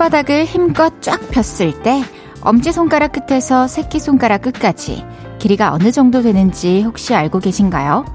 [0.00, 2.02] 손바닥을 힘껏 쫙 폈을 때
[2.40, 5.04] 엄지손가락 끝에서 새끼손가락 끝까지
[5.38, 8.06] 길이가 어느 정도 되는지 혹시 알고 계신가요?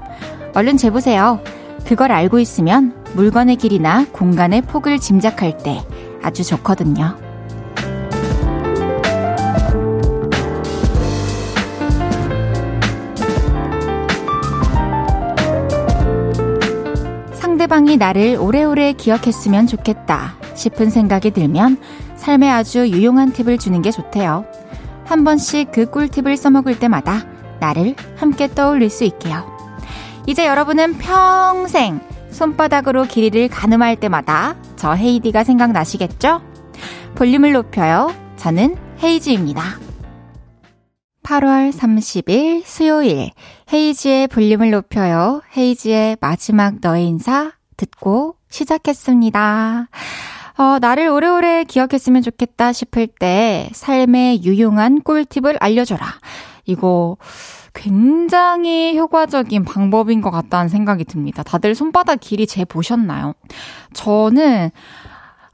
[0.54, 1.40] 얼른 재보세요.
[1.86, 5.80] 그걸 알고 있으면 물건의 길이나 공간의 폭을 짐작할 때
[6.22, 7.16] 아주 좋거든요.
[17.34, 21.78] 상대방이 나를 오래오래 기억했으면 좋겠다 싶은 생각이 들면
[22.16, 24.44] 삶에 아주 유용한 팁을 주는 게 좋대요.
[25.04, 27.26] 한 번씩 그 꿀팁을 써먹을 때마다
[27.60, 29.46] 나를 함께 떠올릴 수 있게요.
[30.26, 36.42] 이제 여러분은 평생 손바닥으로 길이를 가늠할 때마다 저 헤이디가 생각나시겠죠?
[37.14, 38.12] 볼륨을 높여요.
[38.36, 39.62] 저는 헤이즈입니다.
[41.22, 43.30] 8월 30일 수요일
[43.72, 45.42] 헤이지의 볼륨을 높여요.
[45.56, 49.88] 헤이지의 마지막 너의 인사 듣고 시작했습니다.
[50.58, 56.06] 어, 나를 오래오래 기억했으면 좋겠다 싶을 때 삶의 유용한 꿀팁을 알려줘라.
[56.64, 57.16] 이거
[57.74, 61.42] 굉장히 효과적인 방법인 것 같다는 생각이 듭니다.
[61.42, 63.34] 다들 손바닥 길이 재 보셨나요?
[63.92, 64.70] 저는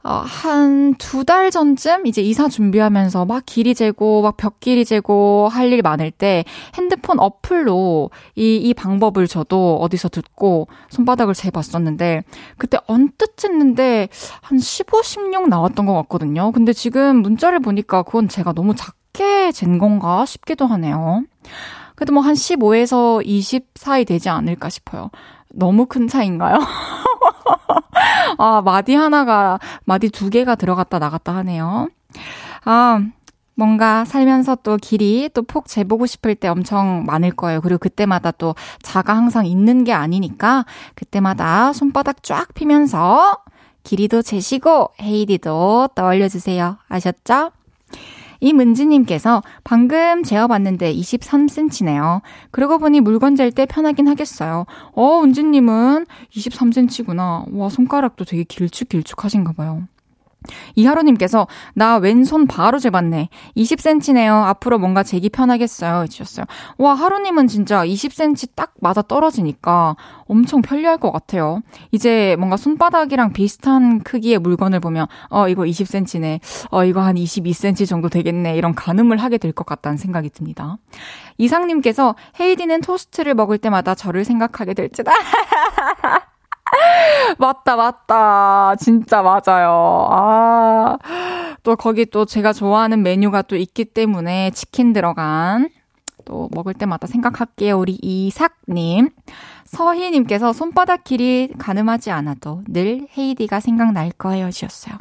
[0.05, 5.47] 어, 한 두 달 전쯤 이제 이사 준비하면서 막 길이 재고 막 벽 길이 재고
[5.49, 6.43] 할 일 많을 때
[6.75, 12.23] 핸드폰 어플로 이, 이 방법을 저도 어디서 듣고 손바닥을 재봤었는데
[12.57, 14.09] 그때 언뜻 쟀는데
[14.41, 16.51] 한 15, 16 나왔던 것 같거든요.
[16.51, 21.23] 근데 지금 문자를 보니까 그건 제가 너무 작게 잰 건가 싶기도 하네요.
[21.95, 25.11] 그래도 뭐 한 15에서 20 사이 되지 않을까 싶어요.
[25.49, 26.57] 너무 큰 차인가요?
[28.37, 31.89] 아, 마디 하나가, 마디 두 개가 들어갔다 나갔다 하네요.
[32.65, 32.99] 아,
[33.55, 37.61] 뭔가 살면서 또 길이 또 폭 재보고 싶을 때 엄청 많을 거예요.
[37.61, 43.37] 그리고 그때마다 또 자가 항상 있는 게 아니니까 그때마다 손바닥 쫙 피면서
[43.83, 46.77] 길이도 재시고 헤이디도 떠올려주세요.
[46.87, 47.51] 아셨죠?
[48.43, 52.21] 이문지님께서 방금 재어봤는데 23cm네요.
[52.51, 54.65] 그러고 보니 물건 잴 때 편하긴 하겠어요.
[54.93, 57.45] 어, 은지님은 23cm구나.
[57.53, 59.87] 와, 손가락도 되게 길쭉길쭉하신가 봐요.
[60.75, 63.29] 이하로님께서 나 왼손 바로 재봤네.
[63.55, 64.43] 20cm네요.
[64.43, 66.03] 앞으로 뭔가 재기 편하겠어요.
[66.03, 66.45] 해주셨어요.
[66.77, 69.95] 와 하루님은 진짜 20cm 딱 맞아 떨어지니까
[70.27, 71.61] 엄청 편리할 것 같아요.
[71.91, 76.39] 이제 뭔가 손바닥이랑 비슷한 크기의 물건을 보면 어 이거 20cm네.
[76.71, 78.57] 어 이거 한 22cm 정도 되겠네.
[78.57, 80.77] 이런 가늠을 하게 될 것 같다는 생각이 듭니다.
[81.37, 85.11] 이상님께서 헤이디는 토스트를 먹을 때마다 저를 생각하게 될지다.
[87.37, 88.75] 맞다, 맞다.
[88.79, 90.07] 진짜 맞아요.
[90.09, 90.97] 아,
[91.63, 95.69] 또 거기 또 제가 좋아하는 메뉴가 또 있기 때문에 치킨 들어간
[96.25, 97.77] 또 먹을 때마다 생각할게요.
[97.77, 99.09] 우리 이삭님.
[99.65, 104.51] 서희님께서 손바닥 길이 가늠하지 않아도 늘 헤이디가 생각날 거예요.
[104.51, 104.95] 주셨어요.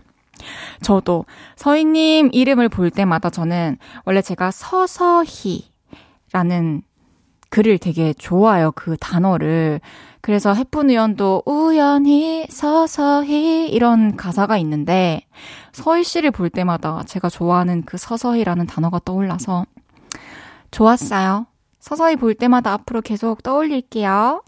[0.83, 5.62] 저도 서희님 이름을 볼 때마다 저는 원래 제가 서서희라는
[7.50, 8.72] 글을 되게 좋아요.
[8.72, 9.81] 그 단어를.
[10.22, 15.22] 그래서 해픈 우연도 우연히 서서히 이런 가사가 있는데
[15.72, 19.66] 서희 씨를 볼 때마다 제가 좋아하는 그 서서히라는 단어가 떠올라서
[20.71, 21.47] 좋았어요.
[21.81, 24.43] 서서히 볼 때마다 앞으로 계속 떠올릴게요.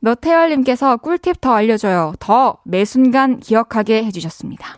[0.00, 2.12] 너태열님께서 꿀팁 더 알려줘요.
[2.20, 4.76] 더 매 순간 기억하게 해주셨습니다.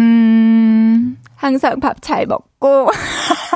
[0.00, 2.90] 음, 항상 밥 잘 먹고.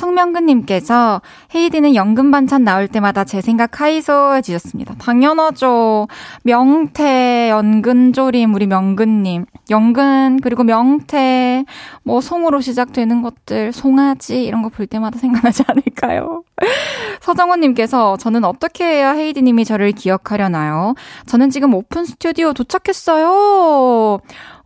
[0.00, 1.20] 송명근님께서
[1.54, 4.94] 헤이디는 연근 반찬 나올 때마다 제 생각 하이소 해주셨습니다.
[4.98, 6.08] 당연하죠.
[6.42, 9.44] 명태, 연근조림, 우리 명근님.
[9.68, 11.64] 연근, 그리고 명태,
[12.02, 16.42] 뭐 송으로 시작되는 것들, 송아지, 이런 거 볼 때마다 생각나지 않을까요?
[17.20, 20.94] 서정원님께서 저는 어떻게 해야 헤이디님이 저를 기억하려나요?
[21.26, 24.20] 저는 지금 오픈 스튜디오 도착했어요.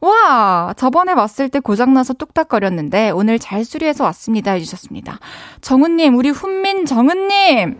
[0.05, 5.19] 와, 저번에 왔을 때 고장나서 뚝딱거렸는데 오늘 잘 수리해서 왔습니다 해주셨습니다.
[5.63, 7.79] 정은님, 우리 훈민 정은님!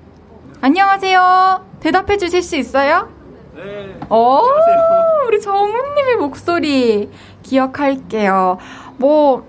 [0.63, 1.67] 안녕하세요.
[1.81, 3.11] 대답해 주실 수 있어요?
[3.55, 4.01] 네.
[4.09, 4.41] 오,
[5.29, 7.11] 우리 정은님의 목소리
[7.43, 8.57] 기억할게요.
[8.97, 9.47] 뭐,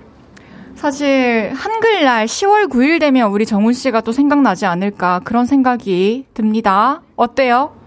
[0.75, 7.01] 사실, 한글날 10월 9일 되면 우리 정훈 씨가 또 생각나지 않을까 그런 생각이 듭니다.
[7.16, 7.85] 어때요?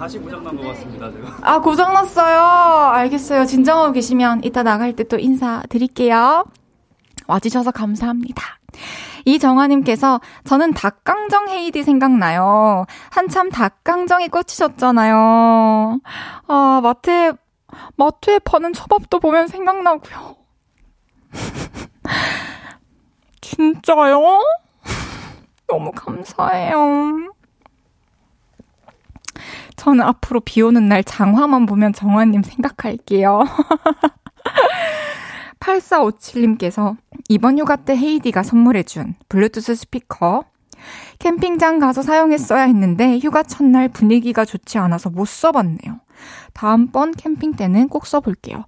[0.00, 1.28] 다시 고장난 것 같습니다, 제가.
[1.42, 2.40] 아, 고장났어요.
[2.94, 3.44] 알겠어요.
[3.44, 6.46] 진정하고 계시면 이따 나갈 때 또 인사드릴게요.
[7.26, 8.42] 와주셔서 감사합니다.
[9.26, 12.86] 이정아님께서 저는 닭강정 헤이디 생각나요.
[13.10, 16.00] 한참 닭강정이 꽂히셨잖아요.
[16.48, 17.32] 아, 마트에,
[17.96, 20.36] 마트에 파는 초밥도 보면 생각나고요.
[23.42, 24.40] 진짜요?
[25.68, 26.78] 너무 감사해요.
[29.80, 33.44] 저는 앞으로 비 오는 날 장화만 보면 정화님 생각할게요.
[35.58, 36.98] 8457님께서
[37.30, 40.44] 이번 휴가 때 헤이디가 선물해준 블루투스 스피커
[41.18, 46.00] 캠핑장 가서 사용했어야 했는데 휴가 첫날 분위기가 좋지 않아서 못 써봤네요.
[46.52, 48.66] 다음번 캠핑 때는 꼭 써볼게요.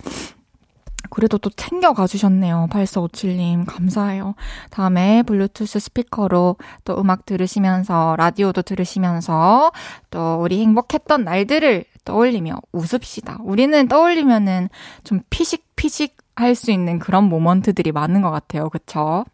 [1.13, 2.69] 그래도 또 챙겨가 주셨네요.
[2.71, 3.67] 8457님.
[3.67, 4.35] 감사해요.
[4.71, 6.57] 다음에 블루투스 스피커로
[6.87, 9.73] 또 음악 들으시면서, 라디오도 들으시면서,
[10.11, 13.41] 또 우리 행복했던 날들을 떠올리며 웃읍시다.
[13.43, 14.71] 우리는 떠올리면은
[15.05, 18.71] 좀 피식피식 할 수 있는 그런 모먼트들이 많은 것 같아요.
[18.71, 19.27] 그쵸?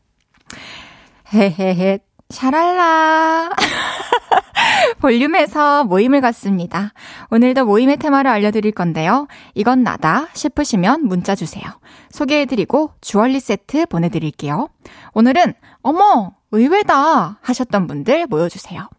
[1.33, 2.01] 헤헤헤.
[2.31, 3.51] 샤랄라.
[5.01, 6.93] 볼륨에서 모임을 갖습니다.
[7.31, 9.29] 오늘도 모임의 테마를 알려드릴 건데요.
[9.55, 11.65] 이건 나다 싶으시면 문자 주세요.
[12.11, 14.69] 소개해드리고 주얼리 세트 보내드릴게요.
[15.15, 18.91] 오늘은 어머 의외다 하셨던 분들 모여주세요.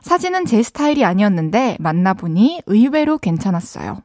[0.00, 4.00] 사진은 제 스타일이 아니었는데 만나보니 의외로 괜찮았어요.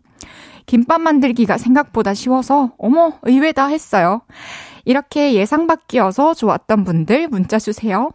[0.65, 4.21] 김밥 만들기가 생각보다 쉬워서 어머 의외다 했어요.
[4.83, 8.11] 이렇게 예상 밖이어서 좋았던 분들 문자 주세요.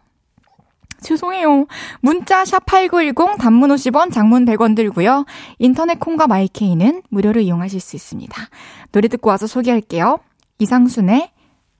[1.00, 1.67] 죄송해요.
[2.00, 5.25] 문자 샵 8910 단문 50원, 장문 100원 들고요.
[5.58, 8.37] 인터넷 콩과 마이케이는 무료로 이용하실 수 있습니다.
[8.93, 10.19] 노래 듣고 와서 소개할게요.
[10.58, 11.31] 이상순의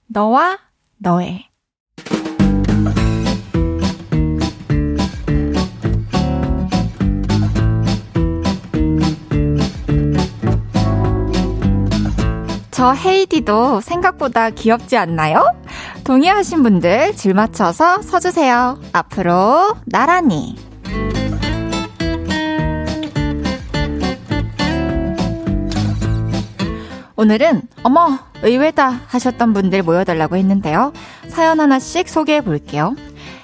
[0.07, 0.59] 너와
[0.97, 1.50] 너의
[12.81, 15.45] 저 헤이디도 생각보다 귀엽지 않나요?
[16.03, 18.79] 동의하신 분들 줄 맞춰서 서주세요.
[18.91, 20.55] 앞으로 나란히.
[27.15, 30.91] 오늘은 어머 의외다 하셨던 분들 모여달라고 했는데요.
[31.27, 32.95] 사연 하나씩 소개해 볼게요.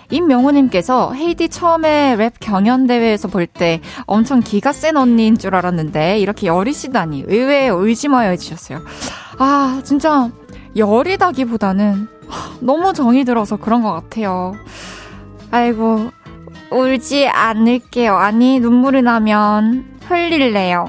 [0.10, 7.26] 임명호님께서 헤이디 처음에 랩 경연대회에서 볼 때 엄청 기가 센 언니인 줄 알았는데 이렇게 여리시다니
[7.28, 8.82] 의외에 울지 마요 해주셨어요.
[9.38, 10.30] 아 진짜
[10.76, 12.08] 열이다기보다는
[12.60, 14.56] 너무 정이 들어서 그런 것 같아요.
[15.52, 16.12] 아이고
[16.72, 18.16] 울지 않을게요.
[18.16, 20.88] 아니 눈물이 나면 흘릴래요.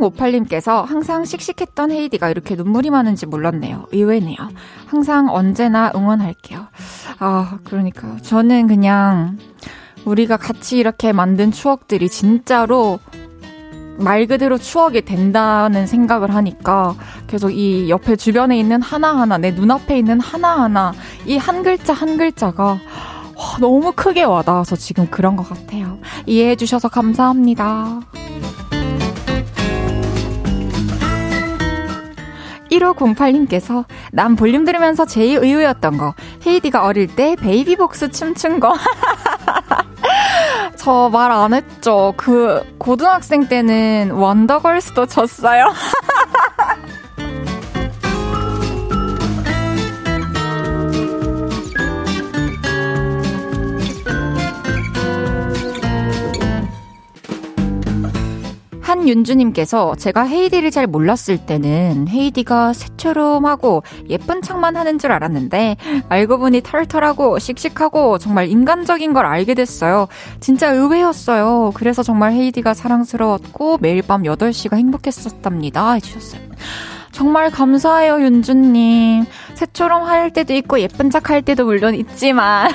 [0.00, 3.86] 0058님께서 항상 씩씩했던 헤이디가 이렇게 눈물이 많은지 몰랐네요.
[3.92, 4.36] 의외네요.
[4.86, 6.66] 항상 언제나 응원할게요.
[7.18, 8.18] 아, 그러니까요.
[8.22, 9.38] 저는 그냥
[10.04, 13.00] 우리가 같이 이렇게 만든 추억들이 진짜로
[13.98, 16.94] 말 그대로 추억이 된다는 생각을 하니까
[17.26, 20.92] 계속 이 옆에 주변에 있는 하나하나, 내 눈앞에 있는 하나하나,
[21.26, 22.64] 이 한 글자 한 글자가
[23.36, 25.98] 와, 너무 크게 와닿아서 지금 그런 것 같아요.
[26.26, 28.00] 이해해 주셔서 감사합니다.
[32.70, 36.14] 1508님께서 난 볼륨 들으면서 제일 의외였던 거
[36.46, 38.74] 헤이디가 어릴 때 베이비복스 춤춘 거.
[40.76, 42.14] 저 말 안 했죠.
[42.16, 45.72] 그 고등학생 때는 원더걸스도 췄어요
[58.86, 65.76] 한윤주님께서 제가 헤이디를 잘 몰랐을 때는 헤이디가 새처럼 하고 예쁜 척만 하는 줄 알았는데
[66.08, 70.06] 알고 보니 털털하고 씩씩하고 정말 인간적인 걸 알게 됐어요.
[70.38, 71.72] 진짜 의외였어요.
[71.74, 75.92] 그래서 정말 헤이디가 사랑스러웠고 매일 밤 8시가 행복했었답니다.
[75.94, 76.42] 해주셨어요.
[77.16, 79.24] 정말 감사해요, 윤주님.
[79.54, 82.70] 새처럼 할 때도 있고 예쁜 척 할 때도 물론 있지만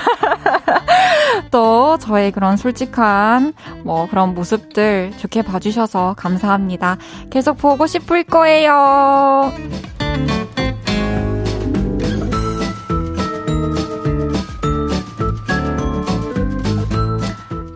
[1.51, 6.98] 또 저의 그런 솔직한 뭐 그런 모습들 좋게 봐주셔서 감사합니다.
[7.29, 9.53] 계속 보고 싶을 거예요.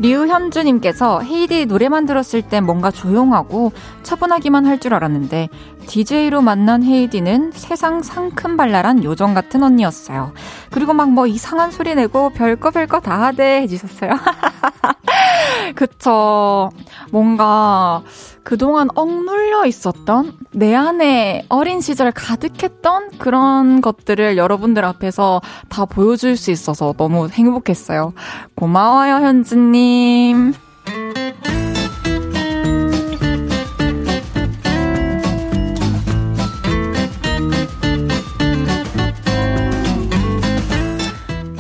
[0.06, 3.72] 류현주님께서 헤이디 노래만 들었을 땐 뭔가 조용하고
[4.04, 5.48] 차분하기만 할 줄 알았는데
[5.88, 10.34] DJ로 만난 헤이디는 세상 상큼발랄한 요정 같은 언니였어요.
[10.70, 14.12] 그리고 막 뭐 이상한 소리 내고 별거 별거 다 하대 해주셨어요.
[15.76, 16.70] 그쵸.
[17.12, 18.04] 뭔가
[18.44, 26.52] 그동안 억눌려 있었던 내 안에 어린 시절 가득했던 그런 것들을 여러분들 앞에서 다 보여줄 수
[26.52, 28.14] 있어서 너무 행복했어요.
[28.56, 30.54] 고마워요, 현주님.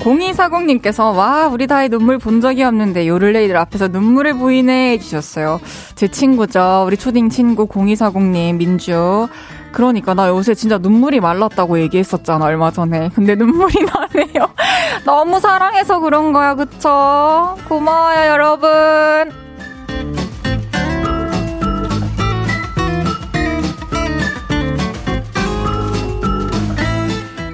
[0.05, 5.59] 공이사공님께서 와 우리 다의 눈물 본 적이 없는데 요를레이들 앞에서 눈물을 보이네 해주셨어요.
[5.95, 6.83] 제 친구죠.
[6.85, 9.27] 우리 초딩 친구 공이사공님 민주.
[9.71, 13.09] 그러니까 나 요새 진짜 눈물이 말랐다고 얘기했었잖아 얼마 전에.
[13.15, 13.73] 근데 눈물이
[14.13, 14.47] 나네요.
[15.05, 17.57] 너무 사랑해서 그런 거야 그쵸?
[17.67, 19.31] 고마워요 여러분.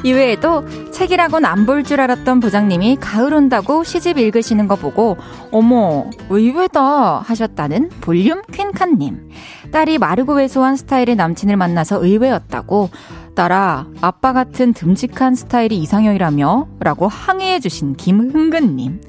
[0.03, 0.65] 이외에도
[1.01, 5.17] 책이라곤 안 볼 줄 알았던 부장님이 가을 온다고 시집 읽으시는 거 보고
[5.51, 7.21] 어머 의외다?
[7.21, 9.29] 하셨다는 볼륨 퀸칸님.
[9.71, 12.91] 딸이 마르고 왜소한 스타일의 남친을 만나서 의외였다고
[13.35, 19.01] 딸아 아빠 같은 듬직한 스타일이 이상형이라며 라고 항의해 주신 김흥근님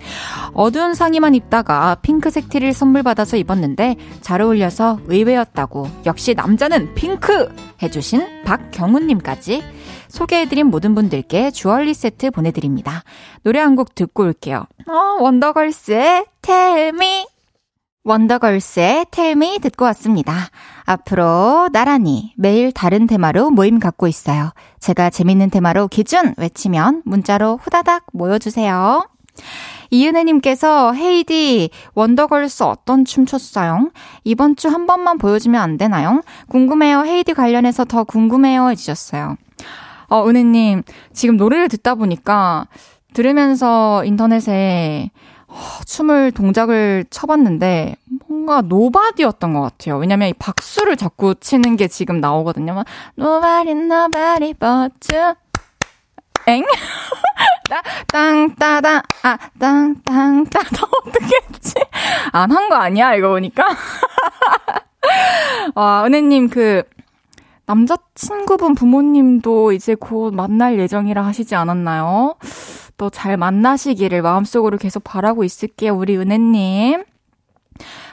[0.55, 8.45] 어두운 상의만 입다가 핑크색 티를 선물 받아서 입었는데 잘 어울려서 의외였다고 역시 남자는 핑크 해주신
[8.45, 9.63] 박경훈님까지
[10.09, 13.03] 소개해드린 모든 분들께 주얼리 세트 보내드립니다.
[13.43, 14.67] 노래 한 곡 듣고 올게요.
[14.87, 17.32] 어, 원더걸스의 Tell.
[18.05, 20.35] 원더걸스의 Me 듣고 왔습니다.
[20.85, 24.51] 앞으로 나란히 매일 다른 테마로 모임 갖고 있어요.
[24.81, 29.07] 제가 재밌는 테마로 기준 외치면 문자로 후다닥 모여주세요.
[29.91, 33.91] 이은혜님께서 헤이디 원더걸스 어떤 춤 췄어요?
[34.25, 36.23] 이번 주 한 번만 보여주면 안 되나요?
[36.49, 37.05] 궁금해요.
[37.05, 39.37] 헤이디 관련해서 더 궁금해요 해주셨어요.
[40.09, 40.83] 어, 은혜님,
[41.13, 42.67] 지금 노래를 듣다 보니까
[43.15, 45.22] 들으면서 인터넷에 어,
[45.87, 47.97] 춤을 동작을 쳐봤는데
[48.29, 49.99] 뭔가 Nobody였던 것 같아요.
[49.99, 52.75] 왜냐면 이 박수를 자꾸 치는 게 지금 나오거든요.
[52.75, 52.87] 막
[53.19, 55.35] Nobody, nobody but you.
[56.49, 56.65] 엥?
[58.09, 60.87] 땅, 따다, 아, 땅, 땅, 따다.
[61.07, 61.75] 어떻게 했지?
[62.33, 63.15] 안 한 거 아니야?
[63.15, 63.65] 이거 보니까.
[65.75, 66.83] 와, 은혜님, 그,
[67.67, 72.35] 남자친구분 부모님도 이제 곧 만날 예정이라 하시지 않았나요?
[73.03, 77.03] 또 잘 만나시기를 마음속으로 계속 바라고 있을게요, 우리 은혜님.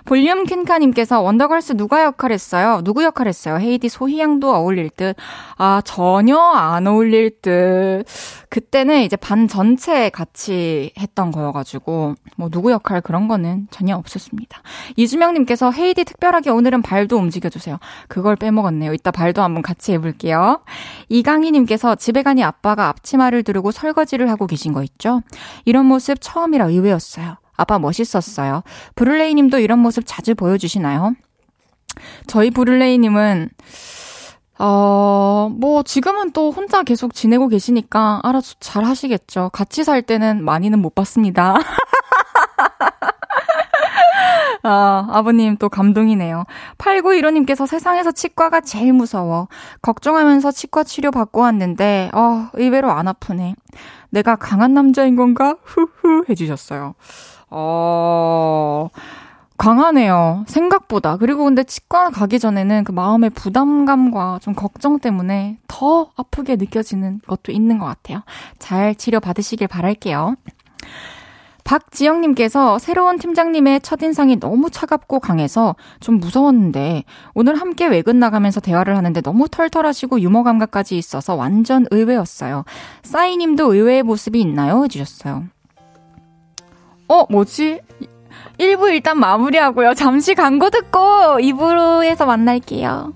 [0.06, 2.82] 볼륨 퀸카님께서 원더걸스 누가 역할했어요?
[2.84, 3.60] 누구 역할했어요?
[3.60, 5.15] 헤이디 소희양도 어울릴 듯.
[5.58, 8.06] 아, 전혀 안 어울릴 듯.
[8.50, 14.62] 그때는 이제 반 전체 같이 했던 거여가지고, 뭐, 누구 역할 그런 거는 전혀 없었습니다.
[14.96, 17.77] 이주명님께서 헤이디 특별하게 오늘은 발도 움직여주세요.
[18.08, 18.94] 그걸 빼먹었네요.
[18.94, 20.62] 이따 발도 한번 같이 해볼게요.
[21.10, 25.22] 이강희님께서 집에 가니 아빠가 앞치마를 두르고 설거지를 하고 계신 거 있죠?
[25.65, 27.38] 이런 모습 처음이라 의외였어요.
[27.59, 28.63] 아빠 멋있었어요.
[28.95, 31.13] 브룰레이 님도 이런 모습 자주 보여주시나요?
[32.27, 33.49] 저희 브룰레이 님은,
[34.59, 39.49] 어, 뭐, 지금은 또 혼자 계속 지내고 계시니까 알아서 잘 하시겠죠.
[39.51, 41.57] 같이 살 때는 많이는 못 봤습니다.
[44.63, 46.43] 아, 아버님 또 감동이네요.
[46.77, 49.47] 8915님께서 세상에서 치과가 제일 무서워.
[49.81, 53.55] 걱정하면서 치과 치료 받고 왔는데, 어, 의외로 안 아프네.
[54.09, 55.55] 내가 강한 남자인 건가?
[55.63, 56.95] 후후 해주셨어요.
[57.50, 58.89] 어,
[59.58, 60.46] 강하네요.
[60.48, 61.18] 생각보다.
[61.18, 67.51] 그리고 근데 치과 가기 전에는 그 마음의 부담감과 좀 걱정 때문에 더 아프게 느껴지는 것도
[67.51, 68.22] 있는 것 같아요.
[68.58, 70.36] 잘 치료 받으시길 바랄게요.
[71.65, 77.03] 박지영님께서 새로운 팀장님의 첫인상이 너무 차갑고 강해서 좀 무서웠는데
[77.36, 82.63] 오늘 함께 외근 나가면서 대화를 하는데 너무 털털하시고 유머 감각까지 있어서 완전 의외였어요.
[83.03, 84.84] 싸이님도 의외의 모습이 있나요?
[84.86, 85.44] 해주셨어요.
[87.09, 87.81] 어, 뭐지?
[88.59, 89.95] 1부 일단 마무리하고요.
[89.95, 90.99] 잠시 광고 듣고
[91.39, 93.13] 2부에서 만날게요.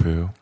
[0.00, 0.32] 높여요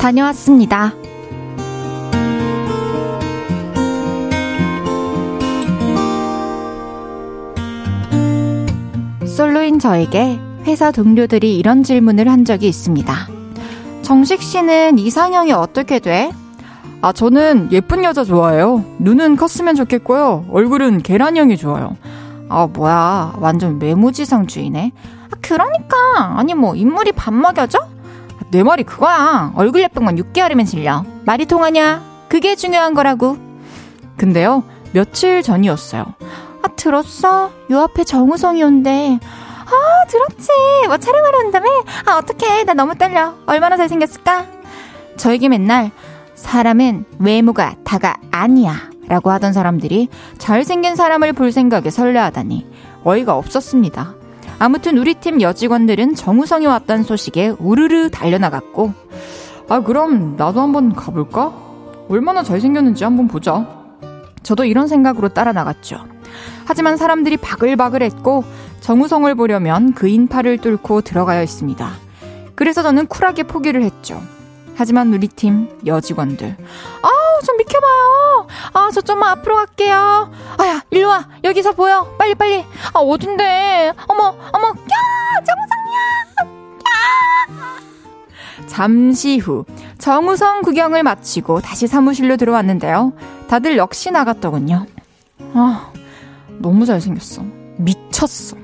[0.00, 0.92] 다녀왔습니다.
[9.24, 13.14] 솔로인 저에게 회사 동료들이 이런 질문을 한 적이 있습니다.
[14.02, 16.32] 정식 씨는 이상형이 어떻게 돼?
[17.02, 18.84] 아, 저는 예쁜 여자 좋아해요.
[18.98, 20.46] 눈은 컸으면 좋겠고요.
[20.50, 21.96] 얼굴은 계란형이 좋아요.
[22.48, 23.34] 아, 뭐야.
[23.40, 24.92] 완전 외모지상주의네.
[25.32, 25.96] 아, 그러니까.
[26.36, 27.80] 아니, 뭐, 인물이 밥 먹여져?
[28.52, 29.52] 내 말이 그거야.
[29.56, 31.04] 얼굴 예쁜 건 6개월이면 질려.
[31.24, 32.02] 말이 통하냐?
[32.28, 33.36] 그게 중요한 거라고.
[34.16, 36.04] 근데요, 며칠 전이었어요.
[36.62, 37.50] 아, 들었어?
[37.72, 39.18] 요 앞에 정우성이 온대.
[39.64, 40.50] 아, 들었지.
[40.86, 41.66] 뭐 촬영하러 온다며?
[42.06, 42.62] 아, 어떡해.
[42.62, 43.34] 나 너무 떨려.
[43.46, 44.46] 얼마나 잘생겼을까?
[45.16, 45.90] 저에게 맨날,
[46.42, 48.74] 사람은 외모가 다가 아니야.
[49.08, 50.08] 라고 하던 사람들이
[50.38, 52.66] 잘생긴 사람을 볼 생각에 설레하다니
[53.04, 54.14] 어이가 없었습니다.
[54.58, 58.92] 아무튼 우리 팀 여직원들은 정우성이 왔다는 소식에 우르르 달려나갔고,
[59.68, 61.52] 아, 그럼 나도 한번 가볼까?
[62.08, 63.66] 얼마나 잘생겼는지 한번 보자.
[64.42, 66.04] 저도 이런 생각으로 따라 나갔죠.
[66.64, 68.44] 하지만 사람들이 바글바글 했고,
[68.80, 71.90] 정우성을 보려면 그 인파를 뚫고 들어가야 했습니다.
[72.54, 74.20] 그래서 저는 쿨하게 포기를 했죠.
[74.76, 76.56] 하지만 우리 팀 여직원들.
[77.02, 78.46] 아우, 좀 비켜봐요.
[78.72, 80.30] 아, 저 좀만 앞으로 갈게요.
[80.58, 81.28] 아야, 일로 와.
[81.44, 82.04] 여기서 보여.
[82.18, 82.64] 빨리, 빨리.
[82.94, 83.92] 아, 어딘데.
[84.08, 85.44] 어머, 어머, 야!
[85.46, 86.62] 정우성이야!
[86.78, 88.66] 야!
[88.66, 89.64] 잠시 후,
[89.98, 93.12] 정우성 구경을 마치고 다시 사무실로 들어왔는데요.
[93.48, 94.86] 다들 역시 나갔더군요.
[95.54, 95.92] 아,
[96.58, 97.42] 너무 잘생겼어.
[97.76, 98.56] 미쳤어.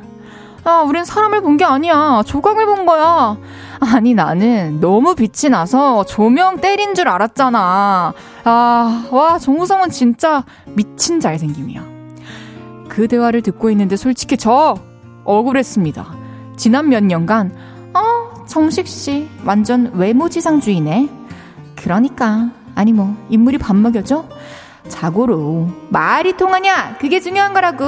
[0.64, 2.22] 아, 우린 사람을 본 게 아니야.
[2.26, 3.36] 조각을 본 거야.
[3.80, 8.12] 아니, 나는 너무 빛이 나서 조명 때린 줄 알았잖아.
[8.44, 11.82] 아, 와, 정우성은 진짜 미친 잘생김이야.
[12.88, 14.76] 그 대화를 듣고 있는데 솔직히 저
[15.24, 16.14] 억울했습니다.
[16.56, 17.54] 지난 몇 년간,
[17.94, 21.08] 어, 정식씨, 완전 외모지상주의네.
[21.76, 24.24] 그러니까, 아니 뭐, 인물이 밥 먹여줘?
[24.88, 26.96] 자고로, 말이 통하냐?
[26.98, 27.84] 그게 중요한 거라고!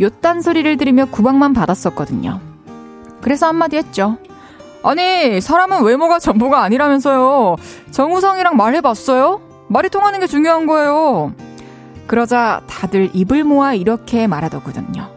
[0.00, 2.40] 요딴 소리를 들으며 구박만 받았었거든요.
[3.20, 4.16] 그래서 한마디 했죠.
[4.82, 7.56] 아니, 사람은 외모가 전부가 아니라면서요.
[7.90, 9.40] 정우성이랑 말해봤어요?
[9.68, 11.32] 말이 통하는 게 중요한 거예요.
[12.06, 15.10] 그러자 다들 입을 모아 이렇게 말하더군요.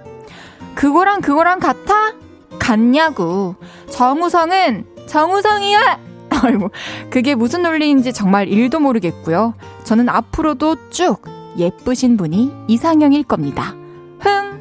[0.76, 2.14] 그거랑 그거랑 같아?
[2.60, 3.56] 같냐고.
[3.90, 6.00] 정우성은 정우성이야!
[6.44, 6.70] 아이고,
[7.10, 9.54] 그게 무슨 논리인지 정말 일도 모르겠고요.
[9.84, 11.22] 저는 앞으로도 쭉
[11.58, 13.76] 예쁘신 분이 이상형일 겁니다.
[14.20, 14.54] 흥!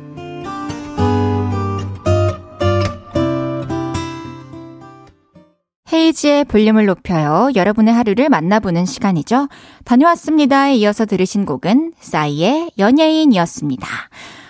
[5.93, 7.51] 헤이지의 볼륨을 높여요.
[7.55, 9.49] 여러분의 하루를 만나보는 시간이죠.
[9.85, 13.87] 다녀왔습니다에 이어서 들으신 곡은 싸이의 연예인이었습니다.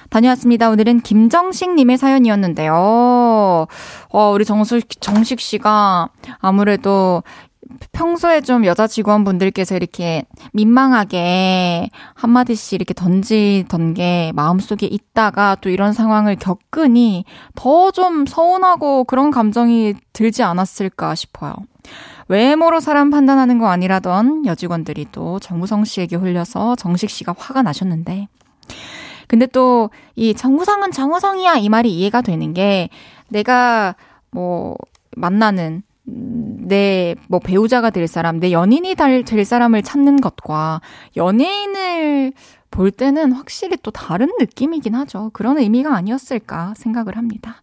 [0.09, 0.71] 다녀왔습니다.
[0.71, 3.67] 오늘은 김정식님의 사연이었는데요.
[4.11, 7.23] 어, 우리 정식, 정식 씨가 아무래도
[8.03, 16.35] 평소에 좀 여자 직원분들께서 이렇게 민망하게 한마디씩 이렇게 던지던 게 마음속에 있다가 또 이런 상황을
[16.35, 21.55] 겪으니 더 좀 서운하고 그런 감정이 들지 않았을까 싶어요.
[22.27, 28.27] 외모로 사람 판단하는 거 아니라던 여직원들이 또 정우성 씨에게 홀려서 정식 씨가 화가 나셨는데.
[29.29, 32.89] 근데 또 이 정우성은 정우성이야 이 말이 이해가 되는 게
[33.29, 33.95] 내가
[34.33, 34.77] 뭐
[35.17, 40.81] 만나는 내 뭐 배우자가 될 사람, 내 연인이 될 사람을 찾는 것과
[41.17, 42.33] 연예인을
[42.71, 45.31] 볼 때는 확실히 또 다른 느낌이긴 하죠.
[45.33, 47.57] 그런 의미가 아니었을까 생각을 합니다.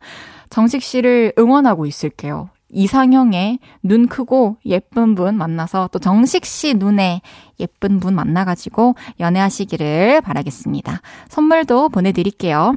[0.49, 2.49] 정식 씨를 응원하고 있을게요.
[2.71, 7.21] 이상형의 눈 크고 예쁜 분 만나서 또 정식 씨 눈에
[7.59, 11.01] 예쁜 분 만나가지고 연애하시기를 바라겠습니다.
[11.29, 12.75] 선물도 보내드릴게요.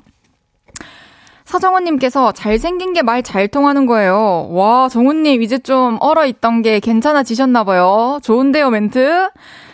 [1.53, 4.49] 서정훈님께서 잘생긴 게 말 잘 통하는 거예요.
[4.51, 8.21] 와, 정훈님 이제 좀 얼어 있던 게 괜찮아지셨나봐요.
[8.23, 9.29] 좋은데요, 멘트?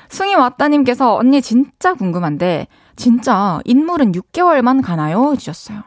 [0.08, 5.34] 승희 왔다님께서 언니 진짜 궁금한데, 진짜 인물은 6개월만 가나요?
[5.38, 5.82] 주셨어요.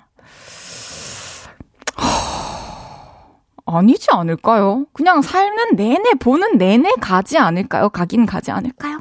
[3.66, 4.86] 아니지 않을까요?
[4.94, 7.90] 그냥 삶는 내내, 보는 내내 가지 않을까요?
[7.90, 9.00] 가긴 가지 않을까요?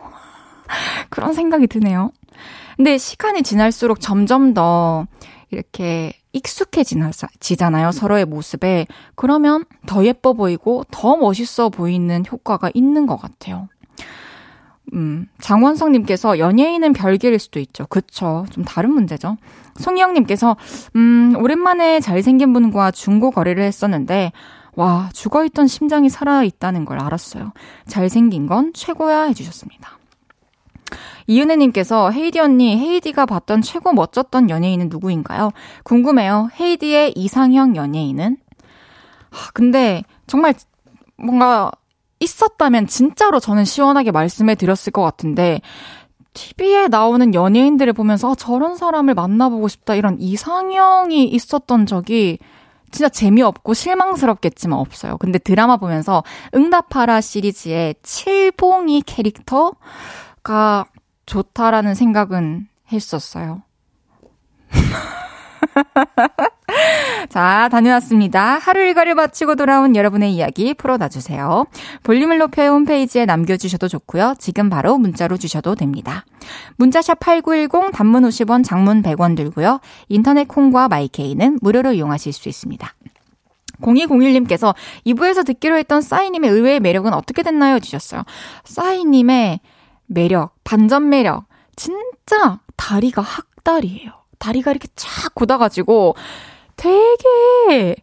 [1.09, 2.11] 그런 생각이 드네요.
[2.77, 5.07] 근데 시간이 지날수록 점점 더
[5.51, 7.93] 이렇게 익숙해지잖아요.
[7.93, 8.87] 서로의 모습에.
[9.15, 13.69] 그러면 더 예뻐 보이고 더 멋있어 보이는 효과가 있는 것 같아요.
[14.93, 17.87] 음, 장원성님께서 연예인은 별개일 수도 있죠.
[17.87, 18.45] 그쵸.
[18.51, 19.37] 좀 다른 문제죠.
[19.79, 20.57] 송희영님께서,
[20.97, 24.33] 음, 오랜만에 잘생긴 분과 중고 거래를 했었는데,
[24.75, 27.53] 와, 죽어있던 심장이 살아있다는 걸 알았어요.
[27.87, 30.00] 잘생긴 건 최고야 해주셨습니다.
[31.27, 35.51] 이은혜님께서 헤이디 언니, 헤이디가 봤던 최고 멋졌던 연예인은 누구인가요?
[35.85, 36.51] 궁금해요.
[36.59, 38.37] 헤이디의 이상형 연예인은?
[39.31, 40.55] 하, 근데 정말
[41.17, 41.71] 뭔가
[42.19, 45.61] 있었다면 진짜로 저는 시원하게 말씀해 드렸을 것 같은데,
[46.33, 52.39] TV에 나오는 연예인들을 보면서 아, 저런 사람을 만나보고 싶다 이런 이상형이 있었던 적이
[52.91, 55.17] 진짜 재미없고 실망스럽겠지만 없어요.
[55.19, 56.25] 근데 드라마 보면서
[56.55, 59.73] 응답하라 시리즈의 칠봉이 캐릭터
[60.43, 60.87] 가
[61.27, 63.63] 좋다라는 생각은 했었어요.
[67.29, 68.59] 자, 다녀왔습니다.
[68.59, 71.67] 하루 일과를 마치고 돌아온 여러분의 이야기 풀어놔주세요.
[72.03, 74.35] 볼륨을 높여 홈페이지에 남겨주셔도 좋고요.
[74.39, 76.25] 지금 바로 문자로 주셔도 됩니다.
[76.77, 79.81] 문자샵 8910 단문 50원, 장문 100원 들고요.
[80.09, 82.93] 인터넷 콩과 마이케이는 무료로 이용하실 수 있습니다.
[83.81, 84.75] 0201님께서
[85.07, 87.79] 2부에서 듣기로 했던 싸이님의 의외의 매력은 어떻게 됐나요?
[87.79, 88.25] 주셨어요.
[88.65, 89.61] 싸이님의
[90.11, 91.45] 매력, 반전 매력.
[91.77, 94.11] 진짜 다리가 학다리예요.
[94.39, 96.17] 다리가 이렇게 쫙 굳어가지고
[96.77, 97.95] 되게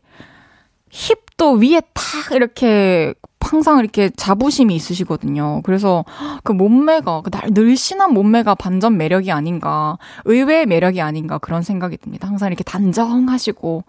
[0.90, 5.62] 힙도 위에 탁 이렇게 항상 이렇게 자부심이 있으시거든요.
[5.64, 6.06] 그래서
[6.44, 12.28] 그 몸매가, 그 늘씬한 몸매가 반전 매력이 아닌가, 의외의 매력이 아닌가 그런 생각이 듭니다.
[12.28, 13.84] 항상 이렇게 단정하시고,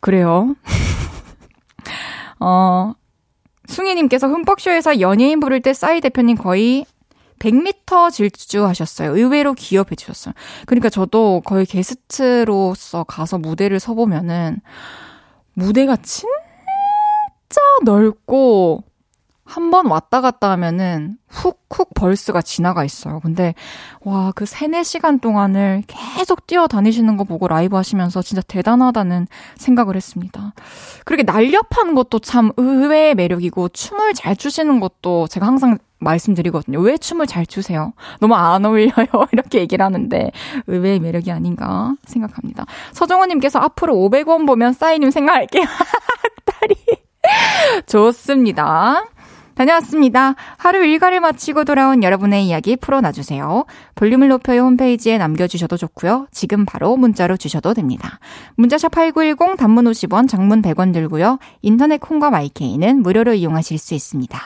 [0.00, 0.54] 그래요.
[2.40, 2.94] 어,
[3.66, 6.86] 숭이님께서 흠뻑쇼에서 연예인 부를 때 싸이 대표님 거의
[7.38, 9.16] 100m 질주하셨어요.
[9.16, 10.34] 의외로 기업해 주셨어요.
[10.66, 14.60] 그러니까 저도 거의 게스트로서 가서 무대를 서보면은
[15.54, 16.28] 무대가 진짜
[17.84, 18.84] 넓고
[19.44, 23.20] 한 번 왔다 갔다 하면은 훅훅 벌스가 지나가 있어요.
[23.20, 23.54] 근데
[24.02, 29.26] 와, 그 3, 4시간 동안을 계속 뛰어다니시는 거 보고 라이브 하시면서 진짜 대단하다는
[29.56, 30.54] 생각을 했습니다.
[31.04, 36.80] 그렇게 날렵한 것도 참 의외의 매력이고 춤을 잘 추시는 것도 제가 항상 말씀드리거든요.
[36.80, 37.92] 왜 춤을 잘 추세요?
[38.20, 38.92] 너무 안 어울려요.
[39.32, 40.30] 이렇게 얘기를 하는데
[40.66, 42.66] 의외의 매력이 아닌가 생각합니다.
[42.92, 45.64] 서정호님께서 앞으로 500원 보면 싸이님 생각할게요.
[46.44, 46.74] 딸이
[47.86, 49.04] 좋습니다.
[49.54, 50.34] 다녀왔습니다.
[50.56, 53.64] 하루 일과를 마치고 돌아온 여러분의 이야기 풀어놔주세요.
[53.94, 56.26] 볼륨을 높여요 홈페이지에 남겨주셔도 좋고요.
[56.30, 58.18] 지금 바로 문자로 주셔도 됩니다.
[58.56, 61.38] 문자샵 8910 단문 50원, 장문 100원 들고요.
[61.62, 64.38] 인터넷 콩과 마이케이는 무료로 이용하실 수 있습니다.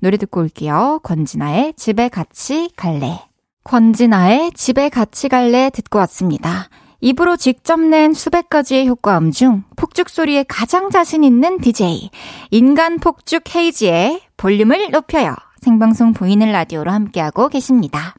[0.00, 1.00] 노래 듣고 올게요.
[1.02, 3.20] 권진아의 집에 같이 갈래.
[3.64, 6.68] 권진아의 집에 같이 갈래 듣고 왔습니다.
[7.00, 12.10] 입으로 직접 낸 수백 가지의 효과음 중 폭죽 소리에 가장 자신 있는 DJ
[12.50, 15.34] 인간 폭죽 헤이지의 볼륨을 높여요.
[15.60, 18.14] 생방송 보이는 라디오로 함께하고 계십니다.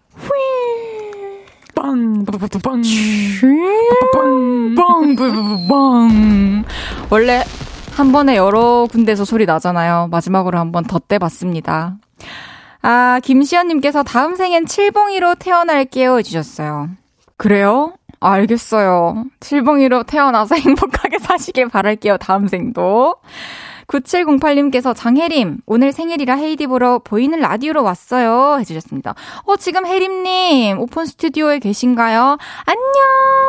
[1.75, 2.25] 빵,
[4.75, 6.63] 빵, 빵, 빵.
[7.09, 7.43] 원래
[7.95, 10.07] 한 번에 여러 군데서 소리 나잖아요.
[10.11, 11.97] 마지막으로 한 번 덧대봤습니다.
[12.81, 16.89] 아, 김시연님께서 다음 생엔 칠봉이로 태어날게요 해주셨어요.
[17.37, 17.93] 그래요?
[18.19, 19.25] 알겠어요.
[19.39, 22.17] 칠봉이로 태어나서 행복하게 사시길 바랄게요.
[22.17, 23.15] 다음 생도.
[23.87, 28.57] 9708님께서 장혜림, 오늘 생일이라 헤이디 보러 보이는 라디오로 왔어요.
[28.59, 29.15] 해주셨습니다.
[29.45, 32.37] 어, 지금 혜림님, 오픈 스튜디오에 계신가요?
[32.65, 32.85] 안녕,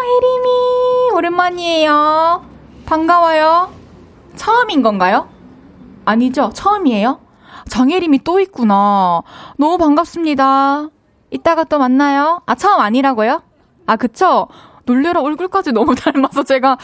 [0.03, 1.11] 혜림이.
[1.15, 2.47] 오랜만이에요.
[2.87, 3.73] 반가워요.
[4.37, 5.29] 처음인 건가요?
[6.05, 6.51] 아니죠?
[6.55, 7.21] 처음이에요?
[7.69, 9.23] 장혜림이 또 있구나.
[9.57, 10.89] 너무 반갑습니다.
[11.31, 12.43] 이따가 또 만나요.
[12.47, 13.43] 아, 처음 아니라고요?
[13.89, 14.49] 아, 그쵸?
[14.85, 16.77] 놀래라 얼굴까지 너무 닮아서 제가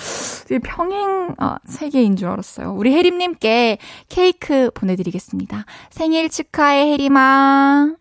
[0.62, 2.74] 평행 아, 세계인 줄 알았어요.
[2.74, 5.64] 우리 혜림님께 케이크 보내드리겠습니다.
[5.90, 7.94] 생일 축하해 혜림아.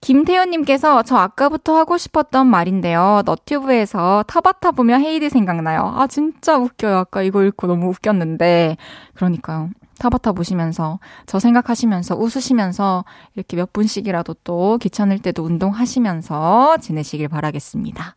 [0.00, 3.22] 김태현님께서 저 아까부터 하고 싶었던 말인데요.
[3.24, 5.94] 너튜브에서 타바타 보면 헤이디 생각나요.
[5.96, 6.96] 아 진짜 웃겨요.
[6.96, 8.76] 아까 이거 읽고 너무 웃겼는데
[9.14, 9.70] 그러니까요.
[9.98, 13.04] 타바타 보시면서 저 생각하시면서 웃으시면서
[13.34, 18.14] 이렇게 몇 분씩이라도 또 귀찮을 때도 운동하시면서 지내시길 바라겠습니다.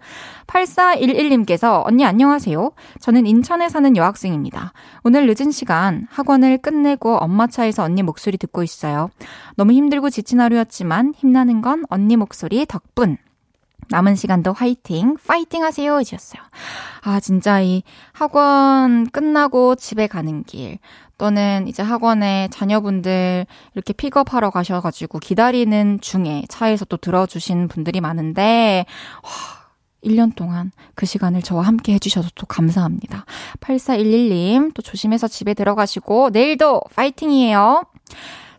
[0.48, 2.72] 8411님께서 언니 안녕하세요.
[3.00, 4.74] 저는 인천에 사는 여학생입니다.
[5.04, 9.10] 오늘 늦은 시간 학원을 끝내고 엄마 차에서 언니 목소리 듣고 있어요.
[9.56, 13.18] 너무 힘들고 지친 하루였지만 힘나는 건 언니 목소리 덕분.
[13.90, 15.98] 남은 시간도 화이팅, 파이팅 하세요.
[16.00, 16.42] 해주셨어요.
[17.04, 20.80] 아, 진짜 이 학원 끝나고 집에 가는 길,
[21.17, 28.86] 또는 이제 학원에 자녀분들 이렇게 픽업하러 가셔가지고 기다리는 중에 차에서 또 들어주신 분들이 많은데,
[29.23, 29.32] 와,
[30.03, 33.25] 1년 동안 그 시간을 저와 함께 해주셔서 또 감사합니다.
[33.60, 37.84] 8411님, 또 조심해서 집에 들어가시고, 내일도 파이팅이에요.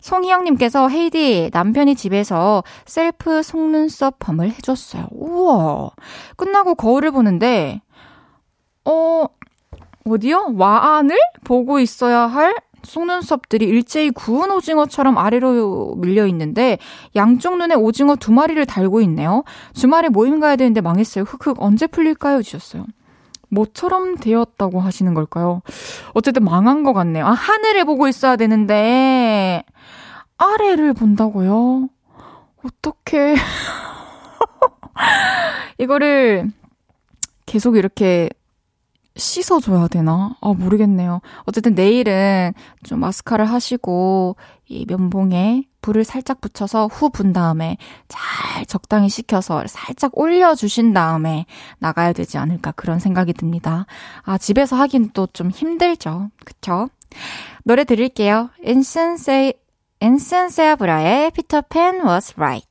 [0.01, 5.07] 송희영님께서 헤이디 남편이 집에서 셀프 속눈썹 펌을 해줬어요.
[5.11, 5.91] 우와.
[6.37, 7.81] 끝나고 거울을 보는데
[8.85, 9.27] 어
[10.11, 10.55] 어디요?
[10.57, 16.79] 와안을 보고 있어야 할 속눈썹들이 일제히 구운 오징어처럼 아래로 밀려 있는데
[17.17, 19.45] 양쪽 눈에 오징어 두 마리를 달고 있네요.
[19.75, 21.25] 주말에 모임 가야 되는데 망했어요.
[21.25, 22.43] 흑흑 언제 풀릴까요?
[22.43, 22.87] 주셨어요.
[23.51, 25.63] 뭐처럼 되었다고 하시는 걸까요?
[26.13, 27.27] 어쨌든 망한 것 같네요.
[27.27, 29.65] 아, 하늘을 보고 있어야 되는데
[30.37, 31.89] 아래를 본다고요?
[32.65, 33.37] 어떻게
[35.79, 36.51] 이거를
[37.47, 38.29] 계속 이렇게
[39.19, 40.37] 씻어줘야 되나?
[40.41, 41.21] 아, 모르겠네요.
[41.45, 42.53] 어쨌든 내일은
[42.85, 44.37] 좀 마스카를 하시고,
[44.71, 47.77] 이 면봉에 불을 살짝 붙여서 후 분 다음에
[48.09, 51.47] 잘 적당히 식혀서 살짝 올려주신 다음에
[51.79, 53.87] 나가야 되지 않을까 그런 생각이 듭니다.
[54.23, 56.31] 아, 집에서 하긴 또 좀 힘들죠.
[56.45, 56.89] 그쵸?
[57.65, 58.51] 노래 드릴게요.
[58.65, 59.55] 인센세,
[60.01, 62.69] 인센세아브라의 피터팬 was right.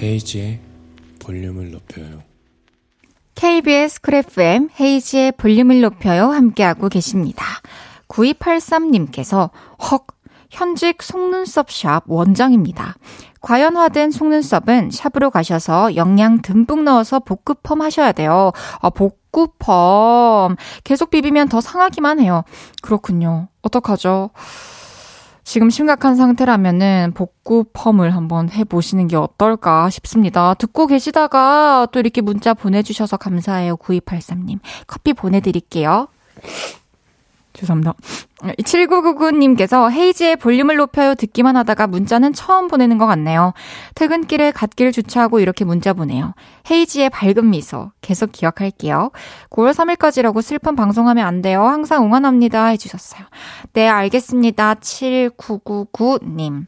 [0.00, 0.60] 헤이즈의
[1.20, 2.22] 볼륨을 높여요.
[3.34, 7.44] KBS 쿨 FM 헤이즈의 볼륨을 높여요 함께하고 계십니다.
[8.08, 9.50] 9283님께서
[9.90, 10.06] 헉
[10.50, 12.96] 현직 속눈썹 샵 원장입니다.
[13.40, 18.52] 과연화된 속눈썹은 샵으로 가셔서 영양 듬뿍 넣어서 복구펌 하셔야 돼요.
[18.80, 20.56] 아, 복구펌.
[20.84, 22.42] 계속 비비면 더 상하기만 해요.
[22.82, 23.48] 그렇군요.
[23.62, 24.30] 어떡하죠?
[25.48, 30.52] 지금 심각한 상태라면은 복구 펌을 한번 해보시는 게 어떨까 싶습니다.
[30.52, 33.78] 듣고 계시다가 또 이렇게 문자 보내주셔서 감사해요.
[33.78, 34.58] 9283님.
[34.86, 36.08] 커피 보내드릴게요.
[37.52, 37.94] 죄송합니다.
[38.40, 43.52] 7999님께서 헤이지의 볼륨을 높여요 듣기만 하다가 문자는 처음 보내는 것 같네요.
[43.94, 46.34] 퇴근길에 갓길 주차하고 이렇게 문자 보내요.
[46.70, 49.10] 헤이지의 밝은 미소 계속 기억할게요.
[49.50, 51.64] 9월 3일까지라고 슬픈 방송하면 안 돼요.
[51.64, 53.22] 항상 응원합니다 해주셨어요.
[53.72, 54.74] 네 알겠습니다.
[54.74, 56.66] 7999님.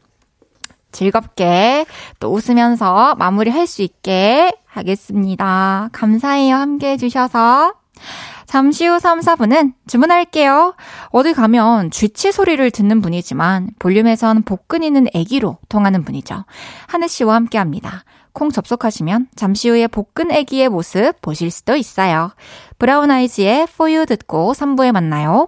[0.91, 1.85] 즐겁게
[2.19, 5.89] 또 웃으면서 마무리할 수 있게 하겠습니다.
[5.93, 6.55] 감사해요.
[6.55, 7.75] 함께 해주셔서.
[8.51, 10.75] 잠시 후 3, 4분은 주문할게요.
[11.11, 16.43] 어디 가면 쥐치 소리를 듣는 분이지만 볼륨에선 복근 있는 애기로 통하는 분이죠.
[16.87, 18.03] 하늘 씨와 함께 합니다.
[18.33, 22.33] 콩 접속하시면 잠시 후에 복근 애기의 모습 보실 수도 있어요.
[22.77, 25.47] 브라운 아이즈의 For You 듣고 3부에 만나요.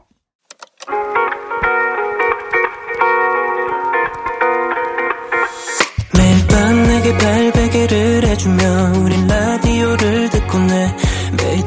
[6.15, 8.63] 매일 밤 내게 발베개를 해주며
[9.03, 11.12] 우린 라디오를 듣고 내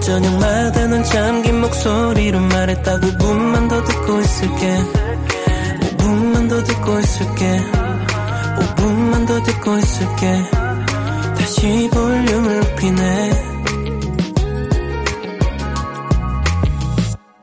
[0.06, 4.78] 저녁마다 넌 잠긴 목소리로 말했다 5분만 더 듣고 있을게.
[5.98, 7.60] 5분만 더 듣고 있을게.
[8.60, 10.42] 5분만 더 듣고 있을게.
[11.36, 13.30] 다시 볼륨을 높이네.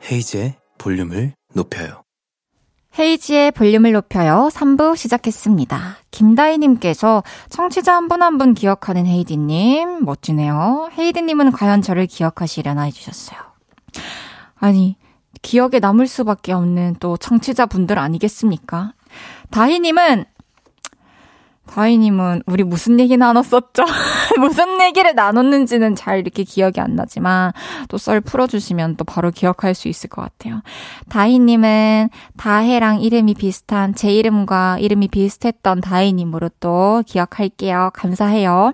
[0.09, 2.02] 헤이즈의 볼륨을 높여요.
[2.97, 4.49] 헤이지의 볼륨을 높여요.
[4.51, 5.97] 3부 시작했습니다.
[6.11, 10.89] 김다희님께서 청취자 한 분 한 분 기억하는 헤이디님, 멋지네요.
[10.97, 13.39] 헤이디님은 과연 저를 기억하시려나 해주셨어요.
[14.55, 14.95] 아니,
[15.41, 18.93] 기억에 남을 수밖에 없는 또 청취자 분들 아니겠습니까?
[19.49, 20.25] 다희님은
[21.67, 23.83] 다희님은 우리 무슨 얘기 나눴었죠?
[24.39, 27.51] 무슨 얘기를 나눴는지는 잘 이렇게 기억이 안 나지만
[27.87, 30.61] 또 썰 풀어주시면 또 바로 기억할 수 있을 것 같아요.
[31.09, 37.91] 다희님은 다혜랑 이름이 비슷한 제 이름과 이름이 비슷했던 다희님으로 또 기억할게요.
[37.93, 38.73] 감사해요.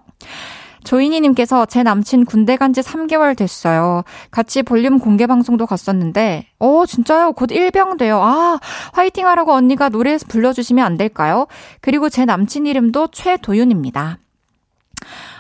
[0.90, 4.04] 조인희님께서 제 남친 군대 간 지 3개월 됐어요.
[4.32, 7.34] 같이 볼륨 공개 방송도 갔었는데, 어, 진짜요?
[7.34, 8.20] 곧 일병 돼요.
[8.22, 8.60] 아,
[8.94, 11.48] 화이팅 하라고 언니가 노래 불러주시면 안 될까요?
[11.82, 14.20] 그리고 제 남친 이름도 최도윤입니다.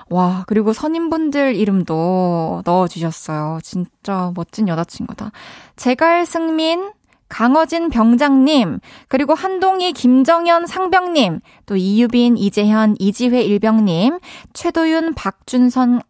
[0.10, 3.60] 와, 그리고 선임분들 이름도 넣어주셨어요.
[3.62, 5.32] 진짜 멋진 여자친구다.
[5.76, 6.92] 제갈 승민,
[7.30, 14.20] 강어진 병장님, 그리고 한동희 김정현 상병님, 또 이유빈, 이재현, 이지회 일병님,
[14.54, 16.02] 최도윤, 박준선,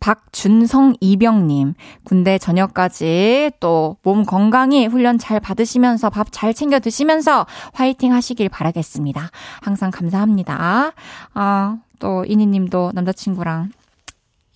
[0.00, 8.12] 박준성 이병님, 군대 저녁까지 또 몸 건강히 훈련 잘 받으시면서 밥 잘 챙겨 드시면서 화이팅
[8.12, 9.30] 하시길 바라겠습니다.
[9.60, 10.92] 항상 감사합니다.
[11.34, 13.70] 아, 또 이니 님도 남자친구랑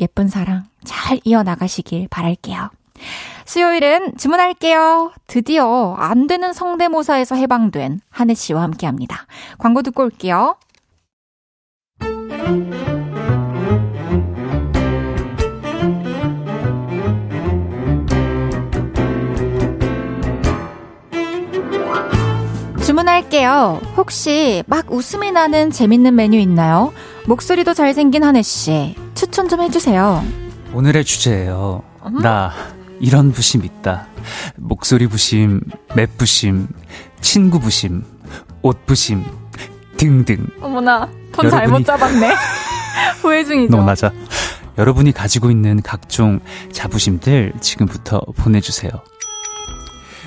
[0.01, 2.71] 예쁜 사랑 잘 이어나가시길 바랄게요.
[3.45, 5.13] 수요일은 주문할게요.
[5.27, 9.27] 드디어 안 되는 성대모사에서 해방된 한혜 씨와 함께 합니다.
[9.59, 10.57] 광고 듣고 올게요.
[22.85, 23.81] 주문할게요.
[23.97, 26.93] 혹시 막 웃음이 나는 재밌는 메뉴 있나요?
[27.27, 28.95] 목소리도 잘생긴 한혜 씨.
[29.15, 30.23] 추천 좀 해주세요.
[30.73, 31.83] 오늘의 주제예요.
[32.07, 32.19] 음?
[32.23, 32.53] 나
[33.01, 34.07] 이런 부심 있다.
[34.57, 35.61] 목소리 부심,
[35.95, 36.69] 맵 부심,
[37.21, 38.05] 친구 부심,
[38.63, 39.25] 옷 부심
[39.97, 40.47] 등등.
[40.61, 42.35] 어머나, 톤 여러분이- 잘못 잡았네.
[43.23, 43.71] 후회 중이죠.
[43.71, 44.11] 너무 낮아.
[44.79, 46.41] 여러분이 가지고 있는 각종
[46.73, 48.91] 자부심들 지금부터 보내주세요.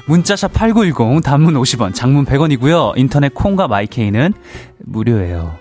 [0.08, 2.94] 문자샵 8910 단문 50원, 장문 100원이고요.
[2.98, 4.34] 인터넷 콩과 마이케이는
[4.80, 5.56] 무료예요.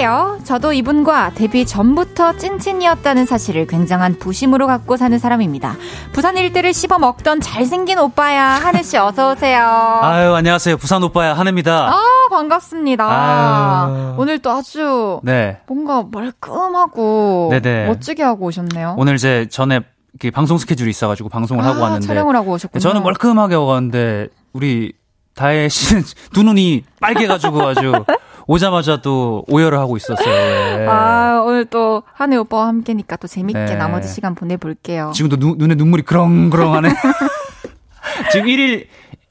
[0.00, 0.38] 할게요.
[0.44, 5.74] 저도 이분과 데뷔 전부터 찐친이었다는 사실을 굉장한 부심으로 갖고 사는 사람입니다.
[6.12, 8.42] 부산 일대를 씹어 먹던 잘생긴 오빠야.
[8.42, 9.60] 하늘씨 어서 오세요.
[10.02, 10.78] 아유, 안녕하세요.
[10.78, 11.90] 부산 오빠야, 한혜입니다.
[11.92, 13.04] 아, 반갑습니다.
[13.06, 14.14] 아유.
[14.16, 15.58] 오늘 또 아주 네.
[15.66, 17.88] 뭔가 말끔하고 네네.
[17.88, 18.94] 멋지게 하고 오셨네요.
[18.96, 19.80] 오늘 제 전에
[20.32, 22.06] 방송 스케줄이 있어가지고 방송을 하고 아, 왔는데.
[22.06, 22.80] 촬영을 하고 오셨군요.
[22.80, 24.94] 저는 멀끔하게 와갔는데, 우리
[25.34, 27.92] 다혜 씨는 두 눈이 빨개가지고 아주
[28.50, 30.28] 오자마자 또 오열을 하고 있었어요.
[30.28, 30.84] 예.
[30.90, 33.76] 아, 오늘 또 한혜 오빠와 함께니까 또 재밌게 네.
[33.76, 35.12] 나머지 시간 보내볼게요.
[35.14, 36.88] 지금도 눈, 눈에 눈물이 그렁그렁하네.
[38.32, 38.86] 지금 1일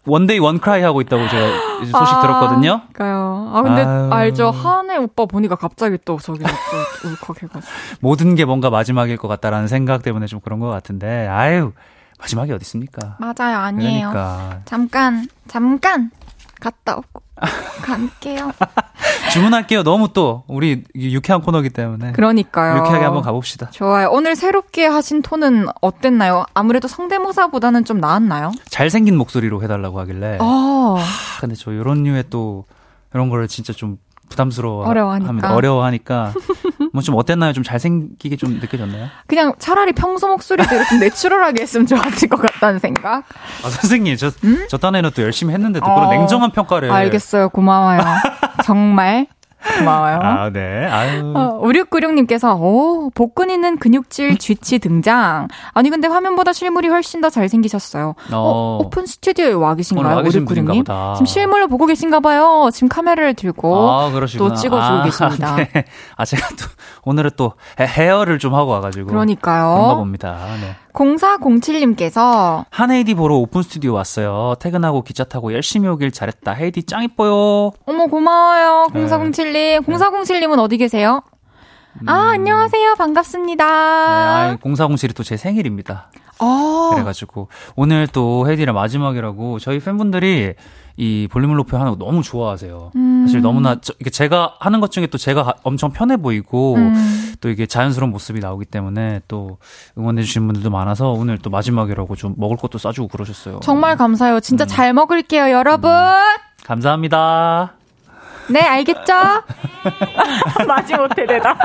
[0.05, 1.47] one day one cry 하고 있다고 제가
[1.79, 2.83] 소식 아, 들었거든요.
[2.93, 3.51] 그러니까요.
[3.53, 4.09] 아, 근데 아유.
[4.09, 4.51] 알죠.
[4.51, 7.73] 한해 오빠 보니까 갑자기 또 저기 또 울컥해가지고.
[7.99, 11.73] 모든 게 뭔가 마지막일 것 같다라는 생각 때문에 좀 그런 것 같은데, 아유,
[12.19, 13.17] 마지막이 어디 있습니까?
[13.19, 14.11] 맞아요, 아니에요.
[14.11, 14.61] 그러니까.
[14.63, 16.09] 잠깐, 잠깐
[16.61, 17.28] 갔다 오고
[17.81, 18.51] 갈게요.
[19.33, 19.83] 주문할게요.
[19.83, 22.11] 너무 또, 우리 유쾌한 코너기 때문에.
[22.13, 22.79] 그러니까요.
[22.79, 23.69] 유쾌하게 한번 가봅시다.
[23.71, 24.09] 좋아요.
[24.11, 26.45] 오늘 새롭게 하신 톤은 어땠나요?
[26.53, 28.51] 아무래도 성대모사보다는 좀 나았나요?
[28.69, 30.37] 잘생긴 목소리로 해달라고 하길래.
[30.41, 31.03] 어, 아,
[31.39, 32.65] 근데 저 이런 류의 또,
[33.13, 33.97] 이런 거를 진짜 좀
[34.29, 34.85] 부담스러워.
[34.87, 35.27] 어려워하니까.
[35.29, 35.53] 합니다.
[35.55, 36.33] 어려워하니까.
[36.93, 37.53] 뭐 좀 어땠나요?
[37.53, 39.07] 좀 잘생기게 좀 느껴졌나요?
[39.27, 43.23] 그냥 차라리 평소 목소리대로 좀 내추럴하게 했으면 좋았을 것 같다는 생각?
[43.63, 44.31] 아, 선생님, 저,
[44.69, 46.91] 저 딴에는 또 열심히 했는데 또 어, 그런 냉정한 평가를.
[46.91, 47.49] 알겠어요.
[47.49, 47.99] 고마워요.
[48.63, 49.27] 정말
[49.77, 50.19] 고마워요.
[50.21, 50.85] 아, 네.
[50.87, 51.33] 아유.
[51.35, 55.47] 어, 5696님께서, 오, 복근 있는 근육질 쥐치 등장.
[55.73, 58.15] 아니, 근데 화면보다 실물이 훨씬 더 잘생기셨어요.
[58.31, 58.77] 어, 어.
[58.81, 60.15] 오픈 스튜디오에 와 계신가요?
[60.15, 60.77] 와 계신 분인가 5696님?
[60.85, 61.13] 보다.
[61.15, 62.69] 지금 실물로 보고 계신가 봐요.
[62.71, 63.89] 지금 카메라를 들고.
[63.89, 64.09] 아.
[64.37, 65.55] 또 찍어주고 아, 계십니다.
[65.57, 65.69] 네.
[66.15, 66.65] 아, 제가 또,
[67.03, 69.07] 오늘은 또 헤- 헤어를 좀 하고 와가지고.
[69.07, 69.73] 그러니까요.
[69.75, 70.37] 그런가 봅니다.
[70.61, 70.75] 네.
[70.93, 74.55] 0407님께서, 한해 헤이디 보러 오픈 스튜디오 왔어요.
[74.59, 76.51] 퇴근하고 기차 타고 열심히 오길 잘했다.
[76.53, 77.71] 헤이디 짱 이뻐요.
[77.85, 78.87] 어머, 고마워요.
[78.93, 79.05] 네.
[79.05, 79.85] 0407님.
[79.85, 81.21] 0407님은 어디 계세요?
[82.05, 82.95] 아, 안녕하세요.
[82.95, 83.65] 반갑습니다.
[83.65, 83.67] 음.
[83.67, 86.09] 네, 아이, 0407이 또 제 생일입니다.
[86.39, 90.53] 어, 그래가지고 오늘 또 헤이디랑 마지막이라고 저희 팬분들이
[90.97, 92.91] 이 볼륨을 높여 하는 거 너무 좋아하세요.
[92.95, 93.23] 음.
[93.25, 97.33] 사실 너무나 저, 이게 제가 하는 것 중에 또 제가 가- 엄청 편해 보이고 음.
[97.39, 99.59] 또 이게 자연스러운 모습이 나오기 때문에 또
[99.97, 103.61] 응원해 주신 분들도 많아서 오늘 또 마지막이라고 좀 먹을 것도 싸주고 그러셨어요.
[103.61, 104.35] 정말 감사해요.
[104.37, 104.41] 음.
[104.41, 105.89] 진짜 잘 먹을게요, 여러분.
[106.65, 107.73] 감사합니다.
[108.49, 109.13] 네, 알겠죠?
[110.67, 111.57] 마지 못해 대답.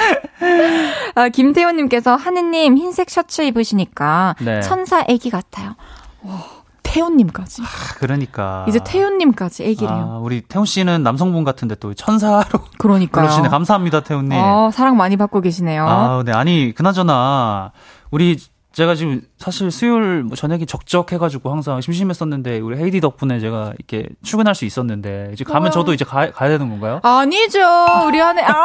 [1.14, 4.60] 아, 김태호님께서 하느님 흰색 셔츠 입으시니까 네.
[4.62, 5.74] 천사 애기 같아요.
[6.22, 6.42] 와,
[6.82, 7.62] 태호님까지.
[7.62, 7.66] 아,
[7.98, 9.92] 그러니까 이제 태호님까지 애기래요.
[9.92, 12.44] 아, 우리 태훈 씨는 남성분 같은데 또 천사로
[12.78, 13.26] 그러니까요.
[13.26, 13.48] 그러시네.
[13.48, 14.38] 감사합니다, 태훈님.
[14.38, 15.86] 어, 사랑 많이 받고 계시네요.
[15.86, 16.32] 아, 네.
[16.32, 17.72] 아니, 그나저나,
[18.10, 18.38] 우리,
[18.72, 24.54] 제가 지금 사실 수요일 뭐 저녁이 적적해가지고 항상 심심했었는데, 우리 헤이디 덕분에 제가 이렇게 출근할
[24.54, 25.70] 수 있었는데, 이제 가면 와.
[25.70, 27.00] 저도 이제 가, 가야 되는 건가요?
[27.02, 27.58] 아니죠.
[28.06, 28.64] 우리 안에 아!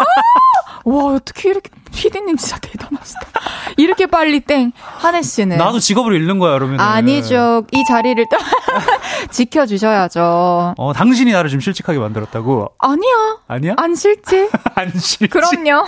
[0.88, 3.20] 와, 어떻게 이렇게 피디님 진짜 대단하시다.
[3.78, 4.72] 이렇게 빨리 땡.
[4.80, 6.80] 한혜 씨는 나도 직업을 잃는 거야, 그러면.
[6.80, 7.64] 아니죠.
[7.72, 8.38] 이 자리를 또
[9.32, 10.76] 지켜주셔야죠.
[10.78, 12.74] 어, 당신이 나를 좀 실직하게 만들었다고.
[12.78, 13.38] 아니야.
[13.47, 13.74] 아니야?
[13.78, 14.49] 안 싫지?
[14.76, 15.30] 안 실직.
[15.32, 15.84] 그럼요.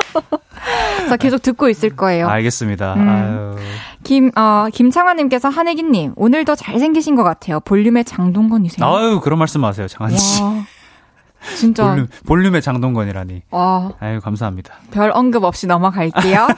[1.08, 2.28] 자, 계속 듣고 있을 거예요.
[2.28, 2.94] 알겠습니다.
[2.94, 3.08] 음.
[3.08, 3.56] 아유.
[4.04, 7.60] 김, 어, 김창환님께서 한혜기님, 오늘 더 잘생기신 것 같아요.
[7.60, 8.86] 볼륨의 장동건이세요.
[8.86, 10.42] 아유, 그런 말씀 마세요, 장한 씨.
[10.42, 10.64] 와,
[11.56, 11.88] 진짜.
[11.88, 13.42] 볼륨, 볼륨의 장동건이라니.
[13.50, 14.74] 와, 아유, 감사합니다.
[14.90, 16.48] 별 언급 없이 넘어갈게요.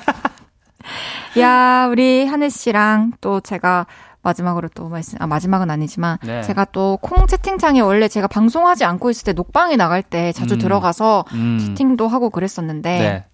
[1.41, 3.87] 야, 우리 한혜 씨랑 또 제가
[4.25, 6.43] 마지막으로 또 말씀, 아, 마지막은 아니지만, 네.
[6.43, 10.59] 제가 또 콩 채팅창에 원래 제가 방송하지 않고 있을 때 녹방에 나갈 때 자주 음.
[10.59, 11.59] 들어가서 음.
[11.61, 13.25] 채팅도 하고 그랬었는데, 네.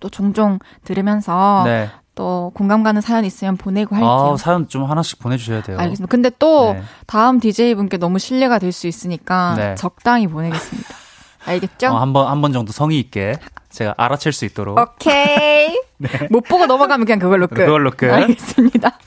[0.00, 1.88] 또 종종 들으면서 네.
[2.14, 4.32] 또 공감 가는 사연 있으면 보내고 할게요.
[4.34, 5.78] 아, 사연 좀 하나씩 보내주셔야 돼요.
[5.78, 6.10] 알겠습니다.
[6.10, 6.82] 근데 또 네.
[7.06, 9.74] 다음 DJ분께 너무 신뢰가 될 수 있으니까 네.
[9.76, 10.88] 적당히 보내겠습니다.
[11.46, 11.88] 알겠죠?
[11.88, 13.36] 어, 한 번, 한 번 정도 성의 있게.
[13.70, 14.78] 제가 알아챌 수 있도록.
[14.78, 15.78] 오케이.
[16.30, 17.56] 못 보고 넘어가면 그냥 그걸로 끝.
[17.56, 18.10] 그걸로 끝.
[18.10, 18.98] 알겠습니다.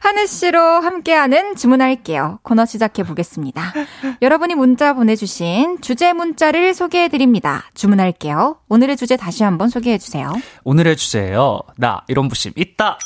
[0.00, 2.40] 하늘 씨로 함께하는 주문할게요.
[2.42, 3.72] 코너 시작해 보겠습니다.
[4.22, 7.64] 여러분이 문자 보내주신 주제 문자를 소개해 드립니다.
[7.74, 8.56] 주문할게요.
[8.68, 10.32] 오늘의 주제 다시 한번 소개해 주세요.
[10.64, 11.60] 오늘의 주제예요.
[11.76, 12.98] 나 이런 부심 있다.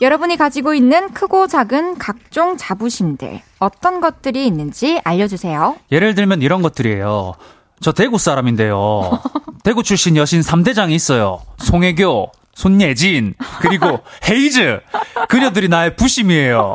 [0.00, 5.76] 여러분이 가지고 있는 크고 작은 각종 자부심들 어떤 것들이 있는지 알려주세요.
[5.90, 7.32] 예를 들면 이런 것들이에요.
[7.80, 9.20] 저 대구 사람인데요.
[9.62, 11.42] 대구 출신 여신 3대장이 있어요.
[11.58, 14.80] 송혜교, 손예진, 그리고 헤이즈.
[15.28, 16.72] 그녀들이 나의 부심이에요.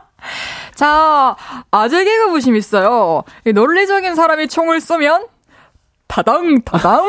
[0.74, 1.36] 자,
[1.70, 3.22] 아재 개그 부심 있어요.
[3.44, 5.26] 이 논리적인 사람이 총을 쏘면
[6.10, 7.04] 타당 타당.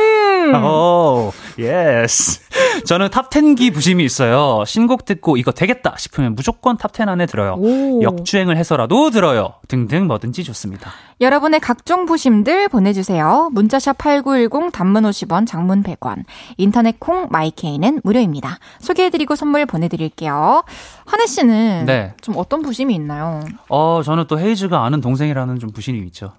[0.64, 2.39] 오, yes.
[2.86, 4.64] 저는 top10기 부심이 있어요.
[4.68, 7.56] 신곡 듣고 이거 되겠다 싶으면 무조건 top10 안에 들어요.
[7.58, 8.04] 오.
[8.04, 9.56] 역주행을 해서라도 들어요.
[9.68, 10.91] 등등 뭐든지 좋습니다.
[11.20, 13.49] 여러분의 각종 부심들 보내주세요.
[13.54, 16.24] 문자샵 8910 단문 50원, 장문 100원.
[16.58, 18.60] 인터넷 콩 마이케이는 무료입니다.
[18.82, 20.64] 소개해드리고 선물 보내드릴게요.
[21.05, 22.14] 한해 씨는 네.
[22.22, 23.43] 좀 어떤 부심이 있나요?
[23.68, 26.34] 어, 저는 또 헤이즈가 아는 동생이라는 좀 부심이 있죠.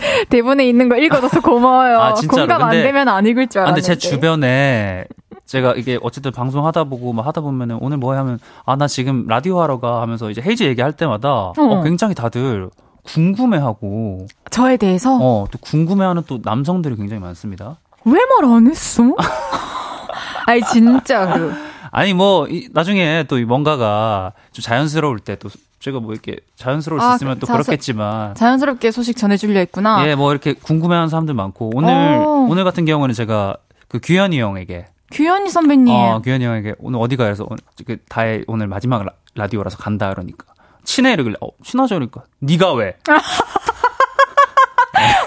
[0.28, 1.98] 대본에 있는 거 읽어줘서 고마워요.
[2.00, 2.42] 아, 진짜로.
[2.46, 3.86] 공감 안 근데- 되면 안 읽을 줄 아, 알았는데.
[3.86, 5.04] 근데 제 주변에
[5.46, 9.26] 제가 이게 어쨌든 방송 하다 보고 막 하다 보면은 오늘 뭐해 하면 아 나 지금
[9.26, 12.70] 라디오 하러 가 하면서 이제 헤이즈 얘기할 때마다 어, 굉장히 다들
[13.02, 17.76] 궁금해하고 저에 대해서 어 또 궁금해하는 또 남성들이 굉장히 많습니다.
[18.04, 19.02] 왜 말 안 했어?
[20.46, 21.50] 아니 진짜로.
[21.90, 25.48] 아니 뭐 이, 나중에 또이 뭔가가 좀 자연스러울 때 또
[25.80, 30.06] 제가 뭐 이렇게 자연스러울 수 아, 있으면 또 자, 그렇겠지만 자연스럽게 소식 전해주려 했구나.
[30.06, 32.46] 예 뭐 이렇게 궁금해하는 사람들 많고 오늘 어.
[32.48, 33.56] 오늘 같은 경우는 제가
[33.88, 35.92] 그 규현이 형에게 규현이 선배님.
[35.94, 40.44] 어, 규현이 형에게 오늘 어디 가서 오늘 그 다의 오늘 마지막 라, 라디오라서 간다 그러니까
[40.84, 42.96] 친해 이러길래 어 친하죠 그러니까 네가 왜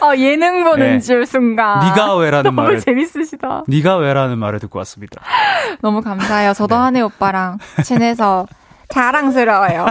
[0.02, 1.00] 어, 예능 보는 네.
[1.00, 1.80] 줄 순간.
[1.80, 3.64] 네가 왜라는 말을 재밌으시다.
[3.68, 5.20] 네가 왜라는 말을 듣고 왔습니다.
[5.82, 6.50] 너무 감사해요.
[6.50, 6.54] 네.
[6.54, 8.46] 저도 한혜 오빠랑 친해서
[8.90, 9.88] 자랑스러워요.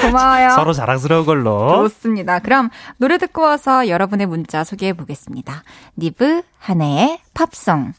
[0.00, 0.50] 고마워요.
[0.50, 2.38] 서로 자랑스러운 걸로 좋습니다.
[2.38, 5.62] 그럼 노래 듣고 와서 여러분의 문자 소개해 보겠습니다.
[5.98, 7.92] 니브 한혜의 팝송.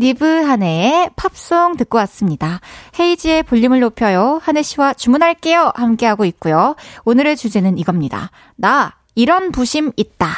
[0.00, 2.60] 니브 한혜의 팝송 듣고 왔습니다.
[2.98, 4.40] 헤이지의 볼륨을 높여요.
[4.42, 5.72] 한혜 씨와 주문할게요.
[5.74, 6.76] 함께하고 있고요.
[7.04, 8.30] 오늘의 주제는 이겁니다.
[8.56, 10.28] 나 이런 부심 있다.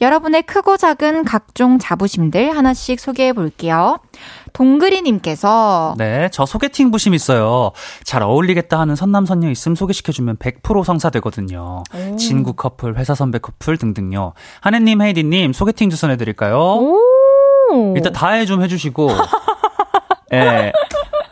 [0.00, 3.98] 여러분의 크고 작은 각종 자부심들 하나씩 소개해 볼게요.
[4.52, 7.72] 동그리님께서 네, 저 소개팅 부심 있어요.
[8.04, 11.82] 잘 어울리겠다 하는 선남 선녀 있음 소개시켜주면 100% 성사되거든요.
[12.16, 14.34] 친구 커플, 회사 선배 커플 등등요.
[14.60, 16.56] 한해님, 헤이디님 소개팅 주선해드릴까요?
[16.56, 17.94] 오.
[17.96, 19.10] 일단 다해 좀 해주시고,
[20.32, 20.72] 예,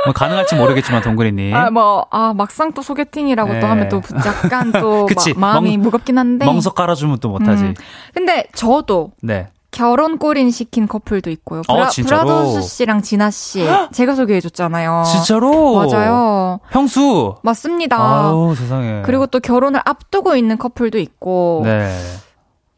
[0.05, 1.55] 뭐 가능할지 모르겠지만 동그리님.
[1.55, 3.61] 아, 뭐, 아, 막상 또 소개팅이라고 네.
[3.61, 5.35] 또 하면 또 약간 또 그치.
[5.35, 6.47] 마, 음이 멍- 무겁긴 한데.
[6.47, 7.65] 멍석 깔아주면 또 못하지.
[7.65, 7.75] 음.
[8.15, 9.49] 근데 저도 네.
[9.73, 11.61] 결혼 골인 시킨 커플도 있고요.
[11.69, 12.25] 어, 브라, 진짜로?
[12.27, 13.65] 브라더스 씨랑 진아 씨.
[13.93, 15.05] 제가 소개해줬잖아요.
[15.07, 15.77] 진짜로?
[15.87, 16.59] 맞아요.
[16.71, 17.37] 형수.
[17.43, 17.97] 맞습니다.
[17.97, 19.03] 아우, 세상에.
[19.05, 21.61] 그리고 또 결혼을 앞두고 있는 커플도 있고.
[21.65, 21.95] 네.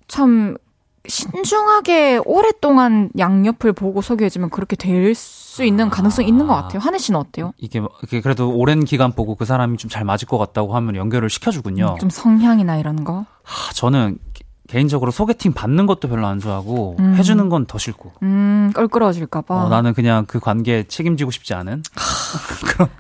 [0.07, 0.57] 참,
[1.09, 6.79] 신중하게 오랫동안 양옆을 보고 소개해주면 그렇게 될 수 있는 가능성이 있는 것 같아요.
[6.81, 7.53] 하늘 씨는 어때요?
[7.59, 10.97] 이게, 뭐- 이게 그래도 오랜 기간 보고 그 사람이 좀 잘 맞을 것 같다고 하면
[10.97, 11.97] 연결을 시켜주군요.
[12.01, 13.27] 좀 성향이나 이런 거?
[13.43, 17.15] 하, 저는 개- 개인적으로 소개팅 받는 것도 별로 안 좋아하고 음.
[17.17, 18.13] 해주는 건 더 싫고.
[18.23, 19.55] 음, 껄끄러워질까봐.
[19.65, 21.83] 어, 나는 그냥 그 관계에 책임지고 싶지 않은.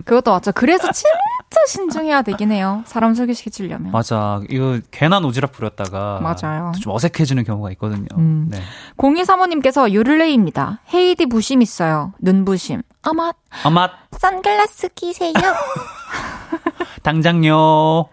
[0.05, 0.53] 그것도 맞죠.
[0.53, 1.09] 그래서 진짜
[1.69, 2.83] 신중해야 되긴 해요.
[2.87, 3.93] 사람 소개시켜주려면.
[3.93, 4.41] 맞아.
[4.51, 6.21] 이거 괜한 오지랖 부렸다가.
[6.21, 6.73] 맞아요.
[6.81, 8.07] 좀 어색해지는 경우가 있거든요.
[8.17, 8.49] 음.
[8.51, 8.61] 네.
[8.97, 10.81] 0235님께서 유를레이입니다.
[10.93, 12.13] 헤이디 부심 있어요.
[12.21, 12.83] 눈부심.
[13.03, 13.33] 아마
[13.65, 13.89] 아마
[14.19, 15.33] 선글라스 끼세요.
[17.03, 18.07] 당장요.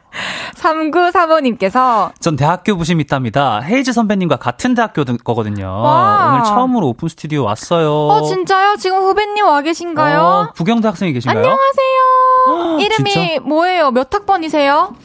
[0.55, 3.59] 3935님께서 전 대학교 부심 있답니다.
[3.61, 5.67] 헤이즈 선배님과 같은 대학교 등- 거거든요.
[5.67, 6.31] 와.
[6.33, 7.91] 오늘 처음으로 오픈 스튜디오 왔어요.
[8.07, 8.77] 어 진짜요?
[8.77, 10.19] 지금 후배님 와 계신가요?
[10.19, 11.37] 어, 부경대 학생이 계신가요?
[11.37, 12.18] 안녕하세요.
[12.79, 13.39] 이름이 진짜?
[13.41, 13.91] 뭐예요?
[13.91, 14.95] 몇 학번이세요?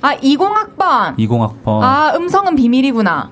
[0.00, 1.16] 아 20학번.
[1.16, 1.82] 20학번.
[1.82, 3.30] 아 음성은 비밀이구나.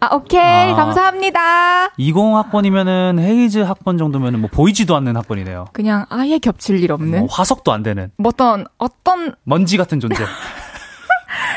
[0.00, 0.74] 아 오케이 아.
[0.74, 1.88] 감사합니다.
[1.98, 5.66] 20학번이면은 헤이즈 학번 정도면은 뭐 보이지도 않는 학번이네요.
[5.72, 10.24] 그냥 아예 겹칠 일 없는 뭐 화석도 안 되는 뭐 어떤 어떤 먼지 같은 존재.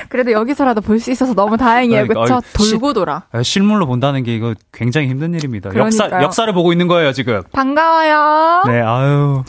[0.09, 2.05] 그래도 여기서라도 볼 수 있어서 너무 다행이에요.
[2.05, 3.23] 시- 돌고 돌아.
[3.31, 5.69] 아, 실물로 본다는 게 이거 굉장히 힘든 일입니다.
[5.75, 6.23] 역사 그러니까요.
[6.23, 7.41] 역사를 보고 있는 거예요 지금.
[7.51, 8.63] 반가워요.
[8.67, 9.43] 네, 아유.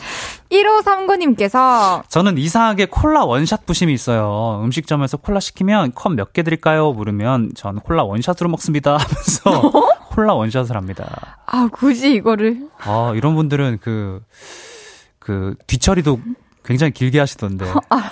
[0.51, 4.61] 1539님께서 저는 이상하게 콜라 원샷 부심이 있어요.
[4.63, 6.91] 음식점에서 콜라 시키면 컵 몇 개 드릴까요?
[6.91, 9.71] 물으면 전 콜라 원샷으로 먹습니다 하면서
[10.09, 11.37] 콜라 원샷을 합니다.
[11.45, 14.21] 아 굳이 이거를 아, 이런 분들은 그,
[15.19, 16.19] 그, 뒤처리도
[16.65, 17.65] 굉장히 길게 하시던데.
[17.89, 18.09] 아,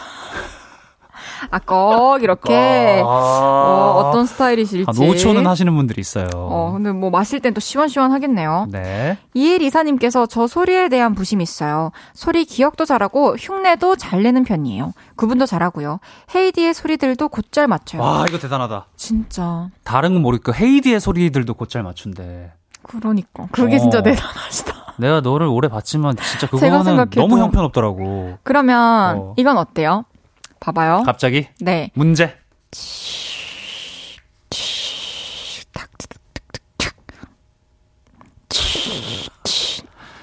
[1.66, 3.02] 꺽, 이렇게.
[3.04, 3.08] 아.
[3.08, 4.86] 어, 어떤 스타일이실지.
[4.86, 6.28] 한 5초는 하시는 분들이 있어요.
[6.34, 8.68] 어, 근데 뭐 마실 땐 또 시원시원하겠네요.
[8.72, 9.18] 네.
[9.34, 11.92] 이일 이사님께서 저 소리에 대한 부심이 있어요.
[12.14, 14.94] 소리 기억도 잘하고 흉내도 잘 내는 편이에요.
[15.16, 16.00] 구분도 잘하고요.
[16.36, 18.02] 헤이디의 소리들도 곧잘 맞춰요.
[18.02, 18.86] 와, 이거 대단하다.
[18.96, 19.70] 진짜.
[19.84, 22.52] 다른 건 모르겠고 헤이디의 소리들도 곧잘 맞춘대.
[22.84, 23.48] 그러니까.
[23.52, 23.80] 그게 어.
[23.80, 24.80] 진짜 대단하시다.
[24.98, 28.38] 내가 너를 오래 봤지만 진짜 그거는 너무 형편없더라고.
[28.44, 29.34] 그러면 어.
[29.38, 30.04] 이건 어때요?
[30.60, 31.04] 봐봐요.
[31.06, 31.92] 갑자기 네.
[31.94, 32.36] 문제.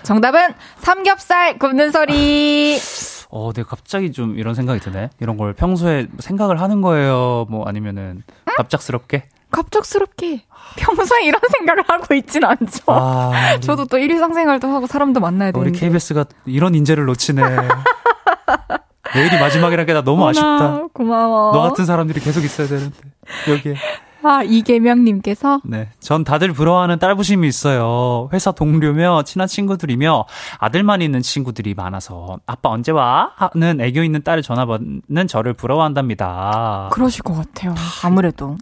[0.03, 2.79] 정답은 삼겹살 굽는 소리.
[3.29, 5.11] 어, 내가 갑자기 좀 이런 생각이 드네.
[5.21, 7.47] 이런 걸 평소에 생각을 하는 거예요.
[7.51, 8.23] 뭐 아니면은
[8.57, 9.25] 갑작스럽게.
[9.51, 10.43] 갑작스럽게
[10.77, 12.85] 평소에 이런 생각을 하고 있진 않죠.
[12.87, 15.79] 아, 우리, 저도 또 일상생활도 하고 사람도 만나야 우리 되는데.
[15.79, 17.43] KBS가 이런 인재를 놓치네.
[19.17, 20.83] 내일이 마지막이라는 게나 너무 아쉽다.
[20.93, 21.53] 고마워.
[21.53, 22.97] 너 같은 사람들이 계속 있어야 되는데
[23.49, 23.75] 여기에.
[24.23, 25.89] 아, 이계명님께서 네.
[26.01, 28.29] 전 다들 부러워하는 딸부심이 있어요.
[28.33, 30.25] 회사 동료며 친한 친구들이며
[30.59, 33.31] 아들만 있는 친구들이 많아서 아빠 언제 와?
[33.37, 36.89] 하는 애교 있는 딸을 전화 받는 저를 부러워한답니다.
[36.93, 37.75] 그러실 것 같아요.
[38.03, 38.57] 아무래도.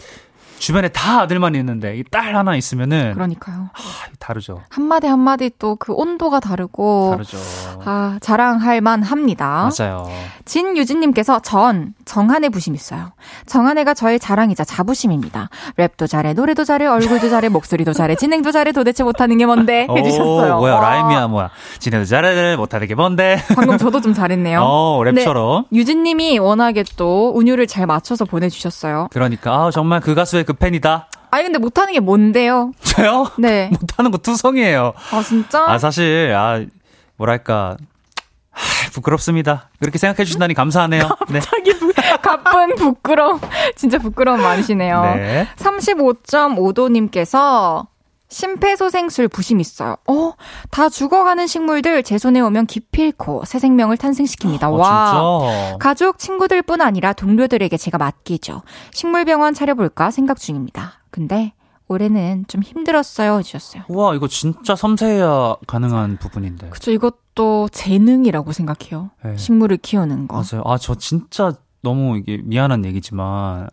[0.65, 3.71] 주변에 다 아들만 있는데 이 딸 하나 있으면은 그러니까요.
[3.73, 3.79] 아,
[4.19, 4.63] 다르죠.
[4.71, 7.11] 한 마디 한 마디 또 그 온도가 다르고.
[7.13, 7.37] 다르죠.
[7.85, 9.69] 아, 자랑할 만 합니다.
[9.79, 10.09] 맞아요.
[10.45, 13.13] 진유진님께서 전 정한의 부심 있어요.
[13.47, 15.49] 정한애가 저의 자랑이자 자부심입니다.
[15.79, 18.73] 랩도 잘해, 노래도 잘해, 얼굴도 잘해, 목소리도 잘해, 진행도 잘해.
[18.73, 19.87] 도대체 못하는 게 뭔데?
[19.91, 20.55] 해주셨어요.
[20.57, 21.51] 오, 뭐야 와, 라임이야 뭐야.
[21.81, 23.43] 지네도 잘해 못하는 게 뭔데?
[23.55, 24.61] 방금 저도 좀 잘했네요.
[24.63, 25.67] 어 랩처럼.
[25.73, 29.09] 유진님이 워낙에 또 운율을 잘 맞춰서 보내주셨어요.
[29.13, 31.09] 그러니까 아, 정말 그 가수의 그 팬이다.
[31.31, 32.73] 아니 근데 못하는 게 뭔데요?
[32.83, 33.31] 저요?
[33.39, 33.71] 네.
[33.81, 34.93] 못하는 거 투성이에요.
[35.13, 35.65] 아 진짜?
[35.67, 36.63] 아 사실 아
[37.17, 37.77] 뭐랄까
[38.51, 39.69] 하, 부끄럽습니다.
[39.81, 41.09] 그렇게 생각해 주신다니 감사하네요.
[41.29, 41.41] 네.
[41.41, 41.93] 자기 부,
[42.23, 43.41] 가쁜 부끄러움.
[43.75, 45.03] 진짜 부끄러움 많으시네요.
[45.17, 45.49] 네.
[45.57, 47.87] 35.5도님께서
[48.29, 49.97] 심폐소생술 부심 있어요.
[50.09, 50.33] 어,
[50.71, 54.65] 다 죽어가는 식물들 제 손에 오면 기필코 새 생명을 탄생시킵니다.
[54.65, 55.13] 어, 와.
[55.13, 55.77] 진짜.
[55.79, 58.63] 가족, 친구들뿐 아니라 동료들에게 제가 맡기죠.
[58.93, 60.95] 식물병원 차려볼까 생각 중입니다.
[61.11, 61.53] 근데
[61.87, 63.39] 올해는 좀 힘들었어요.
[63.39, 63.85] 해주셨어요.
[63.89, 66.71] 와 이거 진짜 섬세해야 가능한 부분인데.
[66.71, 69.11] 그쵸, 이것도 재능이라고 생각해요.
[69.23, 69.37] 네.
[69.37, 70.37] 식물을 키우는 거.
[70.37, 70.63] 맞아요.
[70.65, 71.53] 아 저 진짜
[71.83, 73.69] 너무 이게 미안한 얘기지만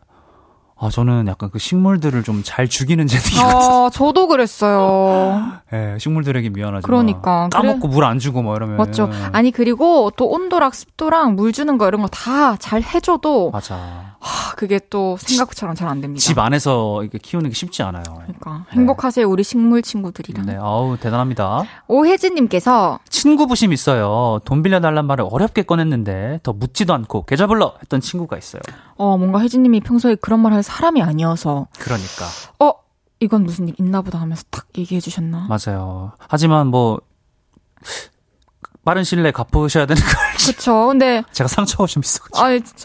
[0.84, 3.86] 아 저는 약간 그 식물들을 좀 잘 죽이는 재능이거든요.
[3.86, 5.52] 아, 저도 그랬어요.
[5.74, 7.50] 예, 식물들에게 미안하지만 그러니까.
[7.52, 9.10] 까먹고 물안 주고 뭐 이러면 맞죠.
[9.32, 13.76] 아니, 그리고 또 온도랑 습도랑 물 주는 거 이런 거 다 잘 해줘도, 맞아.
[14.20, 16.20] 하, 그게 또 생각처럼 잘 안 됩니다.
[16.20, 18.04] 집 안에서 이게 키우는 게 쉽지 않아요.
[18.04, 18.66] 그러니까.
[18.72, 20.46] 행복하세요, 우리 식물 친구들이랑.
[20.48, 21.64] 네, 아우 대단합니다.
[21.88, 24.40] 오혜진님께서, 친구 부심 있어요.
[24.46, 28.62] 돈 빌려달란 말을 어렵게 꺼냈는데 더 묻지도 않고 계좌 불러 했던 친구가 있어요.
[29.02, 32.26] 어, 뭔가 혜진님이 평소에 그런 말 할 사람이 아니어서, 그러니까
[32.60, 32.74] 어,
[33.20, 35.48] 이건 무슨 일 있나 보다 하면서 딱 얘기해 주셨나?
[35.50, 36.12] 맞아요.
[36.28, 37.00] 하지만 뭐
[38.84, 40.88] 빠른 시일 내에 갚으셔야 되는 걸 그쵸.
[40.88, 42.40] 근데, 제가 상처가 좀 있어가지고.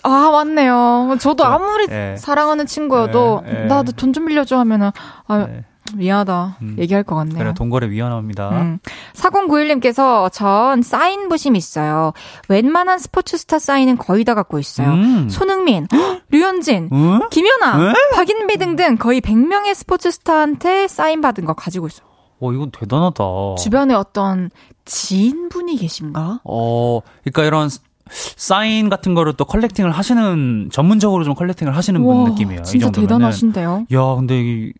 [0.08, 1.16] 아, 아, 맞네요.
[1.20, 2.16] 저도 아무리 예.
[2.18, 3.66] 사랑하는 친구여도, 예, 예.
[3.66, 4.90] 나도 돈 좀 빌려줘 하면은,
[5.26, 5.64] 아, 네.
[5.94, 6.58] 미안하다.
[6.62, 6.76] 음.
[6.78, 7.38] 얘기할 것 같네요.
[7.38, 8.50] 그래 동거래 위험합니다.
[8.50, 8.78] 음.
[9.14, 12.12] 4091님께서 전 사인 부심 있어요.
[12.48, 14.88] 웬만한 스포츠 스타 사인은 거의 다 갖고 있어요.
[14.90, 15.28] 음.
[15.28, 15.86] 손흥민,
[16.30, 17.20] 류현진, 응?
[17.30, 17.94] 김연아, 에?
[18.14, 22.06] 박인비 등등 거의 100명의 스포츠 스타한테 사인 받은 거 가지고 있어요.
[22.38, 23.24] 어 이건 대단하다.
[23.58, 24.50] 주변에 어떤
[24.84, 26.40] 지인분이 계신가?
[26.44, 27.70] 어, 그러니까 이런
[28.08, 32.60] 사인 같은 거를 또 collecting을 하시는 전문적으로 좀 collecting을 하시는 분 와, 느낌이에요.
[32.60, 32.90] 이 진짜.
[32.90, 33.86] 대단하신데요.
[33.92, 34.72] 야, 근데 이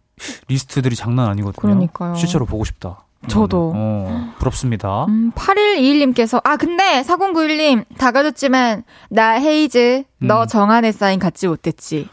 [0.48, 1.60] 리스트들이 장난 아니거든요.
[1.60, 2.14] 그러니까요.
[2.14, 3.04] 실제로 보고 싶다.
[3.28, 3.72] 저도.
[3.74, 5.04] 어, 부럽습니다.
[5.06, 10.46] 음, 8121님께서, 아, 근데 4091님, 다 가졌지만, 나 헤이즈, 너 음.
[10.46, 12.08] 정한해 사인 갖지 못했지.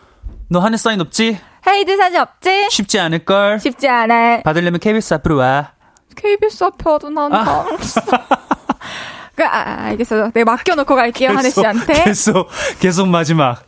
[0.49, 1.37] 너 한해 사인 없지?
[1.67, 2.69] 헤이즈 사진 없지?
[2.69, 3.59] 쉽지 않을 걸.
[3.59, 4.41] 쉽지 않아.
[4.41, 5.71] 받으려면 KBS 앞으로 와.
[6.15, 7.63] KBS 앞에 와도 난 다.
[7.63, 7.77] 그,
[9.41, 10.31] 아, 알겠어요.
[10.33, 12.03] 내가 맡겨놓고 갈게요, 하늘 씨한테.
[12.03, 12.47] 계속
[12.79, 13.63] 계속 마지막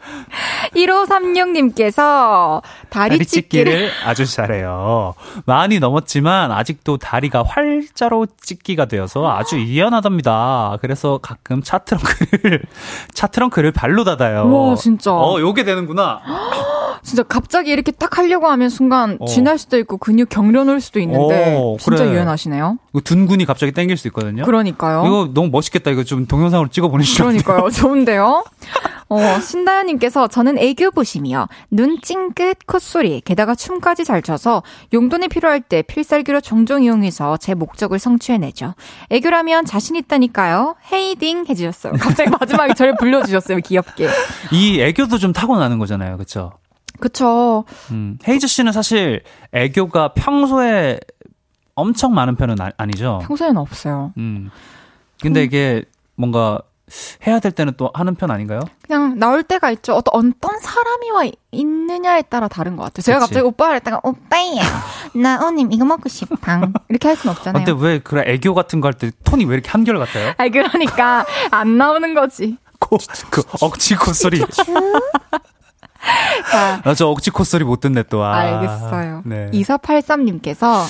[0.75, 3.71] 1536님께서 다리 다리 찢기를.
[3.71, 5.15] 찢기를 아주 잘해요.
[5.45, 10.77] 많이 넘었지만 아직도 다리가 활자로 찢기가 되어서 아주 유연하답니다.
[10.81, 12.61] 그래서 가끔 차 트렁크를
[13.13, 14.51] 차 트렁크를 발로 닫아요.
[14.51, 15.11] 와, 진짜.
[15.11, 16.21] 어, 요게 되는구나.
[17.03, 19.25] 진짜 갑자기 이렇게 딱 하려고 하면 순간 어.
[19.25, 22.13] 쥐날 수도 있고 근육 경련 올 수도 있는데 어, 진짜 그래.
[22.13, 22.77] 유연하시네요.
[23.01, 24.43] 둔근이 갑자기 땡길 수 있거든요.
[24.43, 25.03] 그러니까요.
[25.05, 25.91] 이거 너무 멋있겠다.
[25.91, 26.99] 이거 좀 동영상으로 찍어 돼요?
[27.17, 27.69] 그러니까요.
[27.71, 28.43] 좋은데요?
[29.07, 31.47] 어, 신다현님께서 저는 애교 부심이요.
[31.69, 37.99] 눈 찡긋 콧소리, 게다가 춤까지 잘 춰서 용돈이 필요할 때 필살기로 종종 이용해서 제 목적을
[37.99, 38.73] 성취해내죠.
[39.09, 40.75] 애교라면 자신 있다니까요.
[40.91, 41.93] 헤이딩 해주셨어요.
[41.99, 43.59] 갑자기 마지막에 저를 불러주셨어요.
[43.59, 44.09] 귀엽게.
[44.51, 46.17] 이 애교도 좀 타고나는 거잖아요.
[46.17, 46.53] 그쵸?
[46.99, 47.65] 그쵸.
[47.91, 49.21] 음, 헤이즈 씨는 사실
[49.51, 50.99] 애교가 평소에
[51.75, 53.19] 엄청 많은 편은 아, 아니죠?
[53.27, 54.13] 평소에는 없어요.
[54.17, 54.49] 음.
[55.21, 55.83] 근데 이게
[56.15, 56.59] 뭔가
[57.25, 58.59] 해야 될 때는 또 하는 편 아닌가요?
[58.85, 59.93] 그냥 나올 때가 있죠.
[59.95, 63.01] 어떤, 어떤 사람이 와 있느냐에 따라 다른 것 같아요.
[63.01, 63.27] 제가 그치.
[63.33, 64.61] 갑자기 오빠를 했다가, 오빠야,
[65.15, 66.61] 나 오늘 이거 먹고 싶다.
[66.89, 67.65] 이렇게 할순 없잖아요.
[67.65, 70.33] 근데 왜 그래 애교 같은 거 할 때 톤이 왜 이렇게 한결 같아요?
[70.37, 72.57] 아니, 그러니까, 안 나오는 거지.
[72.79, 72.97] 코,
[73.31, 74.43] 그 억지 콧소리.
[76.51, 78.23] 자, 나저 억지 콧소리 못 듣네 또.
[78.23, 78.35] 아.
[78.37, 79.23] 알겠어요.
[79.25, 79.49] 네.
[79.53, 80.83] 2483님께서,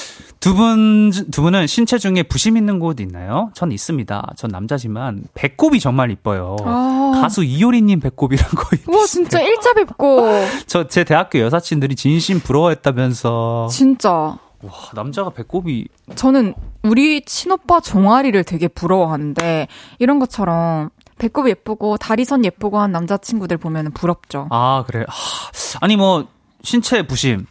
[0.45, 3.49] 두 분, 두 분은 신체 중에 부심 있는 곳 있나요?
[3.55, 4.33] 전 있습니다.
[4.37, 6.55] 전 남자지만 배꼽이 정말 이뻐요.
[6.63, 7.13] 아.
[7.19, 8.79] 가수 이효리님 배꼽이랑 거의.
[8.85, 10.21] 우와, 진짜 일자 뵙고,
[10.67, 13.69] 저제 대학교 여사친들이 진심 부러워했다면서.
[13.71, 14.11] 진짜.
[14.11, 19.67] 와 남자가 배꼽이 저는 우리 친오빠 종아리를 되게 부러워하는데,
[19.97, 24.47] 이런 것처럼, 배꼽 예쁘고, 다리선 예쁘고 한 남자친구들 보면 부럽죠.
[24.51, 25.05] 아 그래.
[25.07, 26.27] 하, 아니 뭐
[26.61, 27.47] 신체 부심.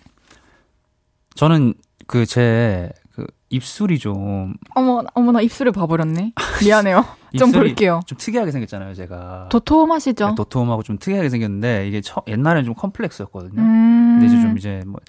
[1.34, 1.74] 저는
[2.06, 6.32] 그제 그 입술이 좀 어머, 어머나, 입술을 봐버렸네.
[6.64, 7.04] 미안해요.
[7.38, 8.00] 좀 볼게요.
[8.06, 9.48] 좀 특이하게 생겼잖아요, 제가.
[9.50, 10.28] 도톰하시죠?
[10.28, 13.60] 네, 도톰하고 좀 특이하게 생겼는데 이게 처, 옛날에는 좀 컴플렉스였거든요.
[13.60, 14.18] 음.
[14.20, 15.00] 근데 이제 좀 이제 뭐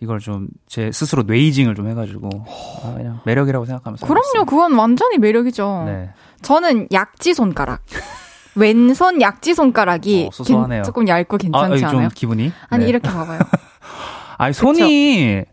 [0.00, 2.28] 이걸 좀 제 스스로 뇌이징을 좀 해가지고
[2.84, 5.82] 아, 그냥 매력이라고 생각하면서 그럼요, 그건 완전히 매력이죠.
[5.86, 6.10] 네.
[6.42, 7.82] 저는 약지 손가락.
[8.54, 10.42] 왼손 약지 손가락이 어.
[10.44, 12.08] 괜- 조금 얇고 괜찮지 아, 좀 않아요?
[12.14, 12.88] 기분이 아니 네.
[12.90, 13.40] 이렇게 봐봐요.
[14.38, 15.44] 아니 손이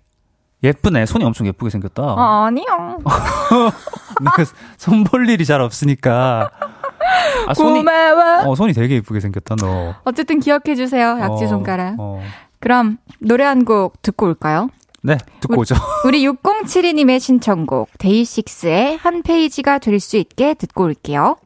[0.63, 1.05] 예쁘네.
[1.05, 2.03] 손이 엄청 예쁘게 생겼다.
[2.03, 2.97] 아, 아니요.
[4.21, 4.43] 내가
[4.77, 6.51] 손볼 일이 잘 없으니까.
[7.47, 8.49] 아, 손이 고마워.
[8.49, 9.95] 어 손이 되게 예쁘게 생겼다 너.
[10.03, 10.11] 어.
[10.11, 11.17] 쨌든 기억해 주세요.
[11.19, 11.95] 약지 어, 손가락.
[11.97, 12.21] 어.
[12.59, 14.69] 그럼 노래 한 곡 듣고 올까요?
[15.01, 15.75] 네 듣고 오죠.
[16.05, 21.37] 우리 6072님의 신청곡 데이식스의 한 페이지가 될 수 있게 듣고 올게요.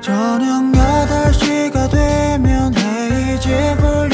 [0.00, 4.08] 저녁 8시가 되면 헤이즈 볼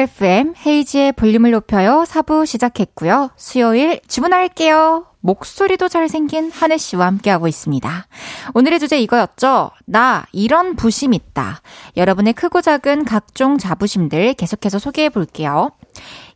[0.00, 2.04] FM 헤이지의 볼륨을 높여요.
[2.06, 3.30] 4부 시작했고요.
[3.36, 5.06] 수요일 주문할게요.
[5.26, 8.06] 목소리도 잘생긴 한혜 씨와 함께하고 있습니다.
[8.54, 9.72] 오늘의 주제 이거였죠.
[9.84, 11.60] 나 이런 부심 있다.
[11.96, 15.72] 여러분의 크고 작은 각종 자부심들 계속해서 소개해 볼게요.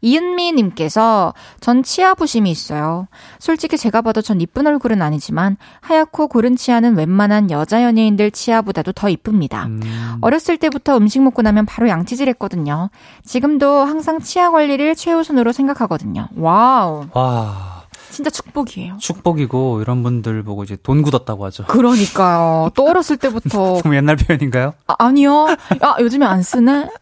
[0.01, 3.07] 이은미 님께서 전 치아 부심이 있어요.
[3.39, 9.09] 솔직히 제가 봐도 전 이쁜 얼굴은 아니지만 하얗고 고른 치아는 웬만한 여자 연예인들 치아보다도 더
[9.09, 9.67] 이쁩니다.
[9.67, 12.91] 음, 어렸을 때부터 음식 먹고 나면 바로 양치질 했거든요.
[13.25, 16.29] 지금도 항상 치아 관리를 최우선으로 생각하거든요.
[16.35, 17.07] wow.
[17.13, 17.80] 와
[18.11, 18.97] 진짜 축복이에요.
[18.99, 21.65] 축복이고 이런 분들 보고 이제 돈 굳었다고 하죠.
[21.67, 22.71] 그러니까요.
[22.75, 24.75] 또 어렸을 때부터 좀 옛날 표현인가요?
[24.87, 25.47] 아, 아니요.
[25.81, 26.89] 아, 요즘에 안 쓰네.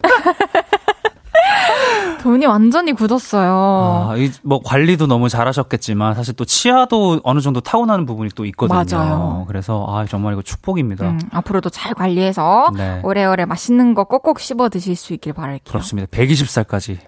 [2.22, 4.09] 돈이 완전히 굳었어요.
[4.11, 8.98] 아, 이, 뭐 관리도 너무 잘하셨겠지만 사실 또 치아도 어느 정도 타고나는 부분이 또 있거든요.
[8.98, 9.44] 맞아요.
[9.48, 11.09] 그래서 아 정말 이거 축복입니다.
[11.09, 13.00] 음, 앞으로도 잘 관리해서 네.
[13.02, 15.70] 오래오래 맛있는 거 꼭꼭 씹어 드실 수 있길 바랄게요.
[15.70, 16.09] 그렇습니다.
[16.11, 16.98] 120살까지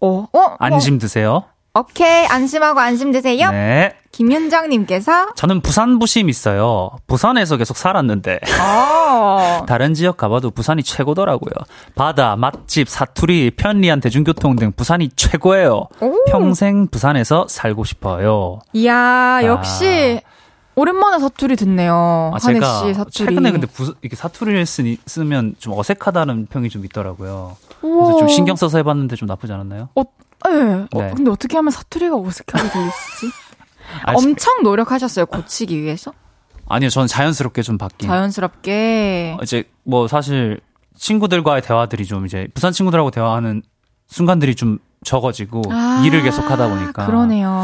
[0.00, 1.44] 어, 어, 안심 드세요.
[1.76, 2.24] 어, 오케이.
[2.26, 3.50] 안심하고 안심 드세요.
[3.50, 3.96] 네.
[4.12, 6.90] 김윤정님께서 저는 부산 부심 있어요.
[7.08, 11.52] 부산에서 계속 살았는데 어, 다른 지역 가봐도 부산이 최고더라고요.
[11.96, 15.88] 바다, 맛집, 사투리, 편리한 대중교통 등 부산이 최고예요.
[16.00, 16.24] 오.
[16.28, 18.60] 평생 부산에서 살고 싶어요.
[18.72, 20.20] 이야, 역시
[20.76, 22.32] 오랜만에 사투리 듣네요.
[22.34, 23.10] 아, 한혜 제가 씨 사투리.
[23.12, 27.56] 최근에 근데 부, 이렇게 사투리를 쓰, 쓰면 좀 어색하다는 평이 좀 있더라고요.
[27.80, 28.18] 그래서.
[28.18, 29.88] 좀 신경 써서 해봤는데 좀 나쁘지 않았나요?
[29.94, 30.23] 어, 예.
[30.50, 30.86] 네.
[30.92, 33.26] 어, 근데 어떻게 하면 사투리가 어색하게 들리시지?
[34.04, 36.12] 아, 엄청 노력하셨어요, 고치기 위해서?
[36.68, 38.08] 아니요, 저는 자연스럽게 좀 바뀐.
[38.08, 39.36] 자연스럽게.
[39.38, 40.60] 어, 이제 뭐 사실
[40.96, 43.62] 친구들과의 대화들이 좀 이제 부산 친구들하고 대화하는
[44.06, 47.62] 순간들이 좀 적어지고 아, 일을 계속 하다 보니까 그러네요.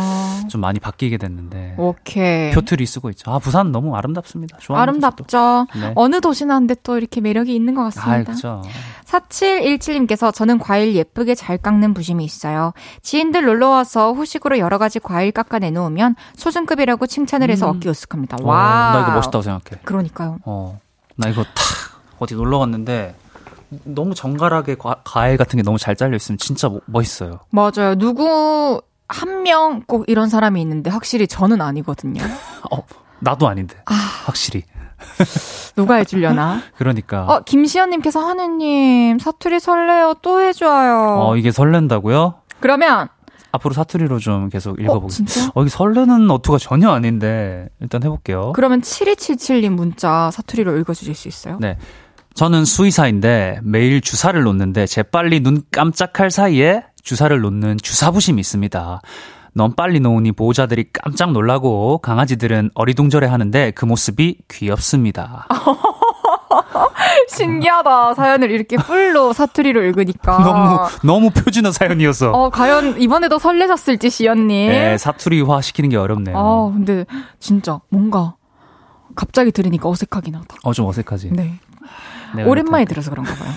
[0.49, 2.53] 좀 많이 바뀌게 됐는데 오케이.
[2.53, 3.31] 표틀이 쓰고 있죠.
[3.31, 4.59] 아 부산 너무 아름답습니다.
[4.69, 5.67] 아름답죠.
[5.75, 5.93] 네.
[5.97, 8.33] 어느 도시나 한데 또 이렇게 매력이 있는 것 아, 같습니다.
[8.33, 8.63] 그렇죠.
[9.07, 12.73] 4717님께서 저는 과일 예쁘게 잘 깎는 부심이 있어요.
[13.03, 17.77] 지인들 놀러 와서 후식으로 여러 가지 과일 깎아 내놓으면 소중급이라고 칭찬을 해서 음.
[17.77, 18.43] 얻기 으쓱합니다.
[18.45, 18.93] 어, 와.
[18.95, 19.83] 나 이거 멋있다고 생각해.
[19.85, 20.39] 그러니까요.
[20.45, 20.81] 어,
[21.17, 21.55] 나 이거 탁
[22.19, 23.15] 어디 놀러 갔는데
[23.85, 27.41] 너무 정갈하게 과, 과일 같은 게 너무 잘 잘려 있으면 진짜 뭐- 멋있어요.
[27.51, 27.95] 맞아요.
[27.97, 32.23] 누구 한 명 꼭 이런 사람이 있는데 확실히 저는 아니거든요.
[32.71, 32.79] 어,
[33.21, 33.77] 나도 아닌데.
[33.87, 33.95] 아.
[34.27, 34.63] 확실히.
[35.77, 36.61] 누가 해주려나?
[36.77, 37.25] 그러니까.
[37.25, 41.17] 어, 김시연님께서 하느님 사투리 설레요 또 해줘요.
[41.21, 42.35] 어, 이게 설렌다고요?
[42.61, 43.09] 그러면
[43.53, 45.33] 앞으로 사투리로 좀 계속 어, 읽어보겠습니다.
[45.33, 45.51] 진짜?
[45.55, 48.53] 어, 이게 설레는 어투가 전혀 아닌데 일단 해볼게요.
[48.55, 51.57] 그러면 7277님 문자 사투리로 읽어주실 수 있어요?
[51.61, 51.79] 네.
[52.35, 59.01] 저는 수의사인데 매일 주사를 놓는데 재빨리 눈 깜짝할 사이에 주사를 놓는 주사부심이 있습니다.
[59.53, 65.49] 너무 빨리 놓으니 보호자들이 깜짝 놀라고 강아지들은 어리둥절해 하는데 그 모습이 귀엽습니다.
[67.29, 68.15] 신기하다.
[68.15, 70.39] 사연을 이렇게 풀로 사투리로 읽으니까.
[70.43, 74.69] 너무 너무 표준어 사연이어서 어, 과연 이번에도 설레셨을지, 시연님.
[74.71, 76.37] 네, 사투리화 시키는 게 어렵네요.
[76.39, 77.05] 아, 근데
[77.39, 78.35] 진짜 뭔가
[79.17, 80.57] 갑자기 들으니까 어색하긴 하다.
[80.63, 81.31] 어 좀 어색하지.
[81.33, 81.59] 네.
[82.37, 82.95] 내가 오랜만에 이렇게.
[82.95, 83.51] 들어서 그런가 봐요.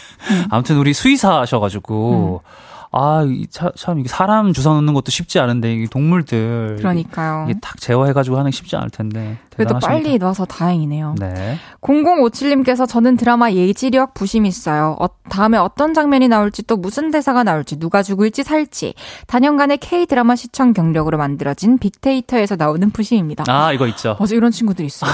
[0.50, 2.50] 아무튼 우리 수의사셔가지고 음.
[2.96, 7.48] 아, 이 차- 참 이게 사람 주사 놓는 것도 쉽지 않은데 이게 동물들 그러니까요.
[7.50, 9.88] 이게 탁 제어해가지고 하는 게 쉽지 않을 텐데 그래도 대단하십니다.
[9.88, 11.16] 빨리 놔서 다행이네요.
[11.18, 11.58] 네.
[11.82, 14.96] 0057님께서 저는 드라마 예지력 부심 있어요.
[15.00, 18.94] 어, 다음에 어떤 장면이 나올지 또 무슨 대사가 나올지 누가 죽을지 살지
[19.26, 23.46] 단연간의 K 드라마 시청 경력으로 만들어진 빅데이터에서 나오는 부심입니다.
[23.48, 24.18] 아 이거 있죠.
[24.20, 25.12] 맞아 이런 친구들 있어요.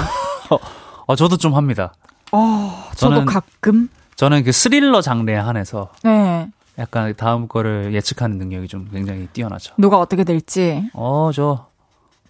[1.08, 1.94] 어 저도 좀 합니다.
[2.32, 8.88] 어, 저도 가끔 저는 그 스릴러 장르에 한해서 네 약간 다음 거를 예측하는 능력이 좀
[8.92, 9.74] 굉장히 뛰어나죠.
[9.78, 11.68] 누가 어떻게 될지 어 저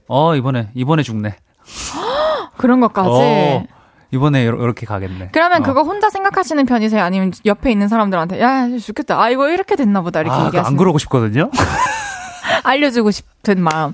[0.08, 1.36] 어 이번에 이번에 죽네.
[2.58, 3.10] 그런 것까지.
[3.12, 3.64] 어,
[4.12, 5.30] 이번에 이렇게 가겠네.
[5.32, 5.66] 그러면 어.
[5.66, 7.04] 그거 혼자 생각하시는 편이세요?
[7.04, 9.22] 아니면 옆에 있는 사람들한테 야 죽겠다.
[9.22, 10.66] 아 이거 이렇게 됐나 보다 이렇게 아, 얘기하시는.
[10.66, 11.52] 안 그러고 싶거든요.
[12.64, 13.94] 알려주고 싶은 마음.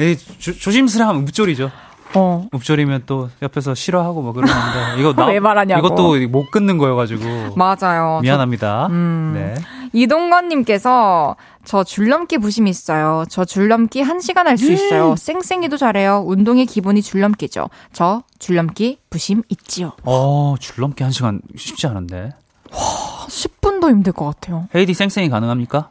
[0.00, 1.70] 이 조, 조심스레하면 읍졸이죠.
[2.14, 2.46] 어.
[2.54, 4.58] 읍졸이면 또 옆에서 싫어하고 뭐 그러는데
[5.00, 5.86] 이거 나 왜 말하냐고.
[5.86, 8.20] 이것도 못 끊는 거여가지고 맞아요.
[8.22, 8.86] 미안합니다.
[8.86, 9.32] 음.
[9.34, 9.54] 네.
[9.92, 13.24] 이동건님께서 저 줄넘기 부심이 있어요.
[13.28, 15.14] 저 줄넘기 1시간 할 수 있어요.
[15.16, 16.22] 쌩쌩이도 잘해요.
[16.26, 17.68] 운동의 기본이 줄넘기죠.
[17.92, 19.92] 저 줄넘기 부심 있지요.
[20.04, 22.32] 어 줄넘기 한 시간 쉽지 않은데.
[22.70, 24.68] 10분도 힘들 것 같아요.
[24.74, 25.88] 헤이디 쌩쌩이 가능합니까?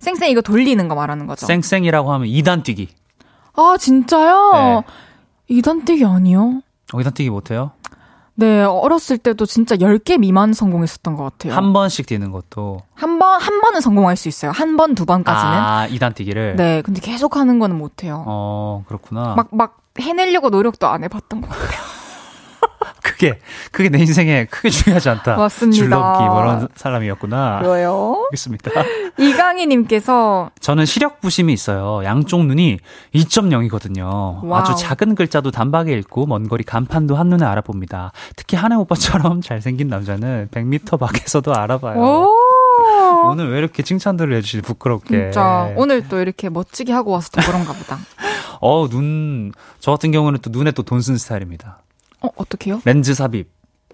[0.00, 1.46] 쌩쌩 이거 돌리는 거 말하는 거죠.
[1.46, 2.88] 쌩쌩이라고 하면 2단 뛰기.
[3.54, 4.50] 아 진짜요?
[4.54, 4.82] 네.
[5.48, 6.62] 이단 뛰기 아니요?
[6.92, 7.72] 어, 2단 뛰기 못해요?
[8.34, 11.54] 네, 어렸을 때도 진짜 10개 미만 성공했었던 것 같아요.
[11.54, 12.82] 한 번씩 뛰는 것도.
[12.94, 14.52] 한 번, 한 번은 성공할 수 있어요.
[14.52, 15.52] 한 번, 두 번까지는.
[15.52, 16.54] 아 2단 뛰기를.
[16.56, 18.22] 네, 근데 계속 하는 거는 못해요.
[18.26, 19.34] 어 그렇구나.
[19.34, 21.80] 막, 막 해내려고 노력도 안 해봤던 것 같아요.
[23.02, 23.38] 그게
[23.72, 25.36] 그게 내 인생에 크게 중요하지 않다.
[25.36, 25.76] 맞습니다.
[25.76, 27.60] 줄넘기 뭐 그런 사람이었구나.
[27.64, 28.24] 왜요?
[28.30, 28.70] 알겠습니다.
[29.18, 32.04] 이강희님께서 저는 시력 부심이 있어요.
[32.04, 32.78] 양쪽 눈이
[33.14, 34.44] 2.0이거든요.
[34.44, 34.60] wow.
[34.60, 38.12] 아주 작은 글자도 단박에 읽고 먼 거리 간판도 한 눈에 알아봅니다.
[38.36, 41.98] 특히 한해 오빠처럼 잘생긴 남자는 100m 밖에서도 알아봐요.
[41.98, 42.34] 오!
[43.30, 45.30] 오늘 왜 이렇게 칭찬들을 해주시지 부끄럽게.
[45.30, 47.98] 진짜 오늘 또 이렇게 멋지게 하고 와서 또 그런가 보다.
[48.60, 51.78] 어, 눈, 저 같은 경우는 또 눈에 또 돈 쓴 스타일입니다.
[52.22, 52.82] 어, 어떡해요?
[52.84, 53.48] 렌즈 삽입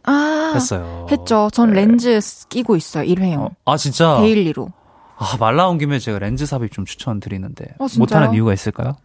[0.05, 1.07] 아, 했어요.
[1.11, 1.49] 했죠.
[1.53, 3.05] 전 렌즈 끼고 있어요.
[3.05, 3.45] 일회용.
[3.45, 4.19] 어, 아, 진짜?
[4.21, 4.71] daily로.
[5.17, 7.77] 아, 말 나온 김에 제가 렌즈 삽입 좀 추천드리는데.
[7.79, 7.87] 어?
[7.99, 8.97] 못하는 이유가 있을까요?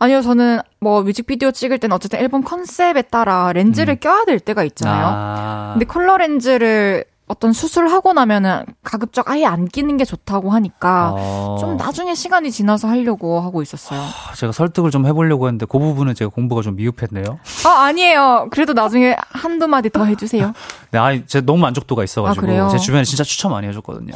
[0.00, 5.06] 아니요, 저는 뭐 뮤직비디오 찍을 때는 어쨌든 앨범 컨셉에 따라 렌즈를 껴야 될 때가 있잖아요.
[5.08, 5.12] 음.
[5.12, 11.56] 아, 근데 컬러 렌즈를 어떤 수술하고 나면은 가급적 아예 안 끼는 게 좋다고 하니까 어,
[11.60, 14.00] 좀 나중에 시간이 지나서 하려고 하고 있었어요.
[14.36, 17.38] 제가 설득을 좀 해보려고 했는데 그 부분은 제가 공부가 좀 미흡했네요.
[17.66, 18.48] 아, 아니에요.
[18.50, 20.52] 그래도 나중에 한두 마디 더 해주세요.
[20.90, 22.68] 네, 아, 제가 너무 만족도가 있어가지고 아?
[22.68, 24.14] 제 주변에 진짜 추천 많이 해줬거든요.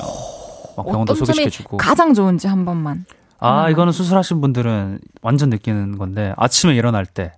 [0.76, 1.76] 막 병원도 소개시켜주고.
[1.76, 3.04] 가장 좋은지 한 번만.
[3.38, 7.32] 아, 이거는 수술하신 분들은 완전 느끼는 건데 아침에 일어날 때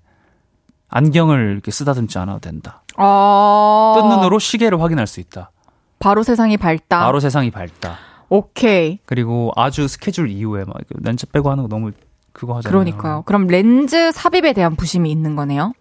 [0.89, 2.83] 안경을 이렇게 쓰다듬지 않아도 된다.
[2.97, 3.95] 아.
[3.97, 5.51] 뜬 눈으로 시계를 확인할 수 있다.
[6.05, 7.01] 바로 세상이 밝다.
[7.03, 7.97] 바로 세상이 밝다.
[8.29, 8.99] 오케이.
[9.07, 11.93] 그리고 아주 스케줄 이후에 막 렌즈 빼고 하는 거 너무
[12.35, 12.71] 그거 하잖아요.
[12.71, 13.23] 그러니까요.
[13.25, 15.73] 그럼 렌즈 삽입에 대한 부심이 있는 거네요.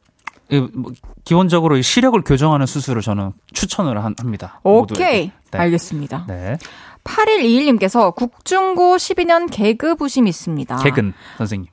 [0.49, 0.93] 이 뭐,
[1.26, 4.61] 기본적으로 이 시력을 교정하는 수술을 저는 추천을 한- 합니다.
[4.63, 5.32] 오케이.
[5.51, 5.57] 네.
[5.59, 6.26] 알겠습니다.
[6.28, 6.57] 네.
[7.03, 10.78] 8121님께서 국중고 12년 개그 부심 있습니다.
[10.78, 11.67] 개근 선생님.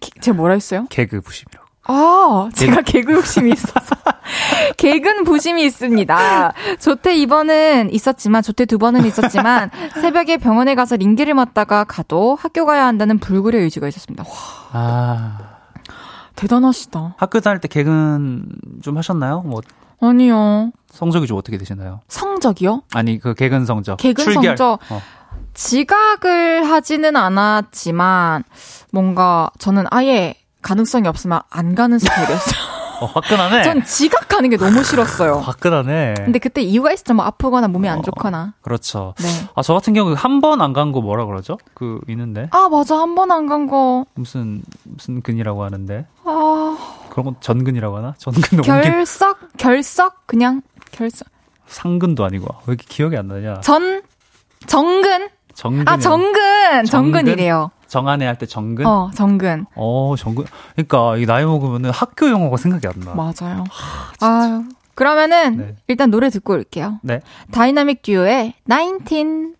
[0.00, 0.86] 기- 제가 뭐라 했어요?
[0.90, 1.63] 개그 부심이라고.
[1.86, 3.94] 아, 제가 개그 욕심이 있어서.
[4.78, 6.52] 개근 부심이 있습니다.
[6.80, 9.70] 조퇴 2번은 있었지만, 조퇴 2번은 있었지만,
[10.00, 14.24] 새벽에 병원에 가서 링기를 맞다가 가도 학교 가야 한다는 불굴의 의지가 있었습니다.
[14.24, 14.30] 와,
[14.72, 15.38] 아.
[16.36, 17.14] 대단하시다.
[17.18, 18.44] 학교 다닐 때 개근
[18.82, 19.42] 좀 하셨나요?
[19.42, 19.60] 뭐
[20.00, 20.72] 아니요.
[20.90, 22.00] 성적이 좀 어떻게 되시나요?
[22.08, 22.82] 성적이요?
[22.92, 23.96] 아니 그 개근 성적.
[23.98, 24.56] 개근 출결.
[24.56, 24.80] 성적.
[24.90, 25.00] 어.
[25.54, 28.42] 지각을 하지는 않았지만,
[28.90, 32.74] 뭔가, 저는 아예 가능성이 없으면 안 가는 스타일이었어요.
[33.00, 33.64] 어, 화끈하네.
[33.64, 35.38] 전 지각하는 게 너무 싫었어요.
[35.44, 36.14] 화끈하네.
[36.16, 37.12] 근데 그때 이유가 있었죠.
[37.14, 38.54] 뭐 아프거나 몸이 안 좋거나.
[38.62, 39.14] 그렇죠.
[39.18, 39.28] 네.
[39.54, 41.58] 아, 저 같은 경우 한 번 안 간 거 뭐라 그러죠?
[41.74, 42.96] 그 있는데 아, 맞아.
[42.96, 44.06] 한 번 안 간 거.
[44.14, 46.78] 무슨 무슨 근이라고 하는데 아,
[47.10, 48.14] 그런 건 전근이라고 하나?
[48.18, 49.38] 전근 옮긴 결석?
[49.58, 50.26] 결석?
[50.26, 50.62] 그냥
[50.92, 51.28] 결석.
[51.66, 53.60] 상근도 아니고 왜 이렇게 기억이 안 나냐?
[53.60, 54.02] 전,
[54.66, 55.28] 정근?
[55.54, 55.88] 정근.
[55.88, 56.84] 아, 정근!
[56.88, 57.70] 정근이래요.
[57.94, 58.84] 정한해 할때 정근.
[58.86, 59.66] 어, 정근.
[59.76, 60.46] 어, 정근.
[60.72, 63.14] 그러니까 이 나이 먹으면은 학교 용어가 생각이 안 나.
[63.14, 63.62] 맞아요.
[64.20, 64.64] 아유.
[64.96, 65.76] 그러면은, 네.
[65.86, 66.98] 일단 노래 듣고 올게요.
[67.02, 67.20] 네.
[67.52, 69.54] 다이나믹 듀오의 19.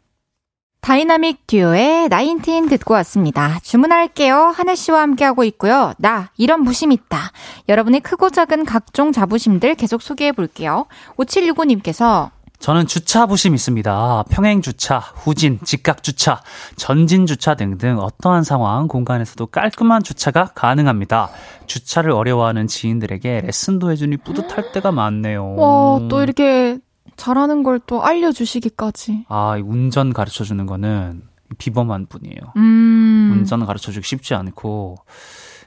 [0.80, 3.60] 다이나믹 듀오의 19 듣고 왔습니다.
[3.62, 4.52] 주문할게요.
[4.54, 5.94] 한해 씨와 함께하고 있고요.
[5.98, 7.30] 나, 이런 부심 있다.
[7.68, 10.86] 여러분의 크고 작은 각종 자부심들 계속 소개해 볼게요.
[11.16, 14.24] 5765님께서 저는 주차 부심 있습니다.
[14.30, 16.40] 평행 주차, 후진, 직각 주차,
[16.76, 21.28] 전진 주차 등등 어떠한 상황, 공간에서도 깔끔한 주차가 가능합니다.
[21.66, 25.56] 주차를 어려워하는 지인들에게 레슨도 해주니 뿌듯할 때가 많네요.
[25.56, 26.78] 와, 또 이렇게
[27.16, 29.26] 잘하는 걸 또 알려주시기까지.
[29.28, 31.22] 아, 이 운전 가르쳐 주는 거는
[31.58, 32.38] 비범한 분이에요.
[32.56, 33.30] 음.
[33.32, 34.96] 운전 가르쳐 주기 쉽지 않고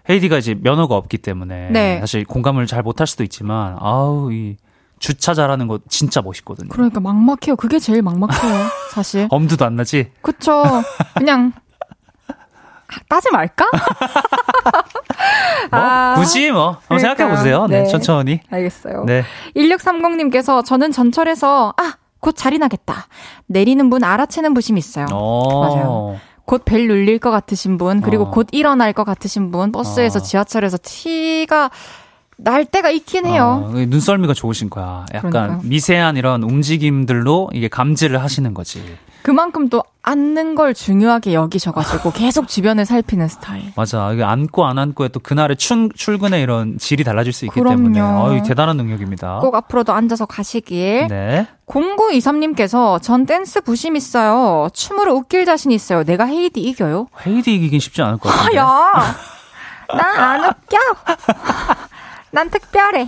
[0.10, 2.00] 헤이디가 이제 면허가 없기 때문에 네.
[2.00, 4.56] 사실 공감을 잘 못할 수도 있지만 아우 이
[5.00, 6.70] 주차 잘하는 거 진짜 멋있거든요.
[6.70, 7.56] 그러니까 막막해요.
[7.58, 8.68] 그게 제일 막막해요.
[8.94, 9.28] 사실.
[9.30, 10.12] 엄두도 안 나지?
[10.22, 10.64] 그쵸.
[11.16, 11.54] 그냥,
[13.10, 13.66] 따지 말까?
[15.72, 17.16] 뭐 아, 굳이 뭐 한번 그러니까요.
[17.16, 17.68] 생각해 보세요.
[17.68, 17.88] 네, 네.
[17.88, 18.40] 천천히.
[18.50, 19.04] 알겠어요.
[19.06, 19.24] 네.
[19.56, 21.94] 1630님께서 저는 전철에서, 아!
[22.20, 23.08] 곧 자리 나겠다.
[23.46, 25.06] 내리는 분 알아채는 부심이 있어요.
[25.12, 25.60] 어.
[25.62, 26.20] 맞아요.
[26.46, 28.32] 곧벨 눌릴 것 같으신 분, 그리고 어.
[28.32, 30.22] 곧 일어날 것 같으신 분, 버스에서 어.
[30.22, 31.70] 지하철에서 티가
[32.38, 33.68] 날 때가 있긴 해요.
[33.68, 35.06] 어, 눈썰미가 좋으신 거야.
[35.14, 35.62] 약간 그러니까요.
[35.64, 38.84] 미세한 이런 움직임들로 이게 감지를 하시는 거지.
[39.24, 43.74] 그만큼 또 앉는 걸 중요하게 여기셔가지고 계속 주변을 살피는 스타일.
[43.76, 44.14] 맞아.
[44.14, 47.76] 이게 앉고 안 앉고에 또 그날의 출, 출근의 이런 질이 달라질 수 있기 그럼요.
[47.76, 49.40] 때문에 어이, 대단한 능력입니다.
[49.40, 51.08] 꼭 앞으로도 앉아서 가시길.
[51.10, 51.48] 네.
[51.66, 54.70] 0923님께서 전 댄스 부심 있어요.
[54.74, 56.04] 춤으로 웃길 자신 있어요.
[56.06, 57.08] 내가 헤이디 이겨요?
[57.26, 58.58] 헤이디 이기긴 쉽지 않을 것 같은데.
[58.58, 58.92] 야!
[59.94, 60.78] 난안 웃겨.
[62.38, 63.08] 난 특별해.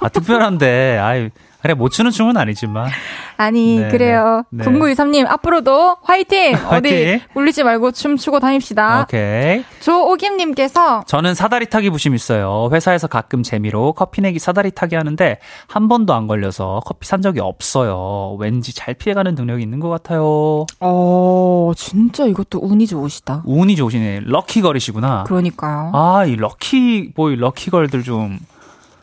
[0.00, 1.30] 아, 특별한데, 아이,
[1.64, 2.90] 그래, 못 추는 춤은 아니지만.
[3.38, 4.42] 아니, 네, 그래요.
[4.50, 4.66] 네.
[4.66, 6.52] 0923님, 앞으로도 화이팅!
[6.68, 6.74] 화이팅!
[6.76, 9.00] 어디 울리지 말고 춤 추고 다닙시다.
[9.00, 9.64] 오케이.
[9.80, 12.68] 조오김님께서 저는 사다리 타기 부심 있어요.
[12.70, 17.40] 회사에서 가끔 재미로 커피 내기 사다리 타기 하는데 한 번도 안 걸려서 커피 산 적이
[17.40, 18.36] 없어요.
[18.38, 20.66] 왠지 잘 피해가는 능력이 있는 것 같아요.
[20.80, 23.42] 어, 진짜 이것도 운이 좋으시다.
[23.46, 24.20] 운이 좋으시네.
[24.26, 25.24] 럭키 걸이시구나.
[25.24, 25.92] 그러니까요.
[25.94, 28.38] 아, 이 럭키 보이, 럭키 걸들 좀,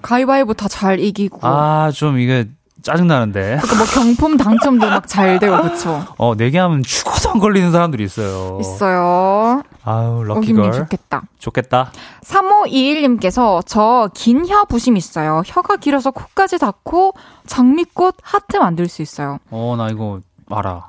[0.01, 1.39] 가위바위보 다 잘 이기고.
[1.43, 2.47] 아, 좀 이게
[2.81, 3.59] 짜증나는데.
[3.61, 6.03] 그러니까 뭐 경품 당첨도 막 잘 되고, 그쵸?
[6.17, 8.57] 어, 내기 하면 죽어도 안 걸리는 사람들이 있어요.
[8.59, 9.61] 있어요.
[9.83, 10.71] 아우, 오김님 럭키걸.
[10.71, 11.21] 좋겠다.
[11.39, 11.91] 좋겠다.
[12.25, 15.43] 3521님께서 저 긴 혀 부심 있어요.
[15.45, 17.13] 혀가 길어서 코까지 닿고
[17.47, 19.37] 장미꽃 하트 만들 수 있어요.
[19.51, 20.87] 어, 나 이거 알아.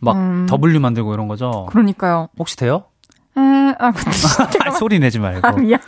[0.00, 0.46] 막 음.
[0.48, 1.66] W 만들고 이런 거죠?
[1.70, 2.28] 그러니까.
[2.38, 2.84] 혹시 돼요?
[3.36, 3.40] 에,
[3.78, 4.10] 아, 근데
[4.66, 5.46] 아, 소리 내지 말고.
[5.46, 5.80] 아, 미안.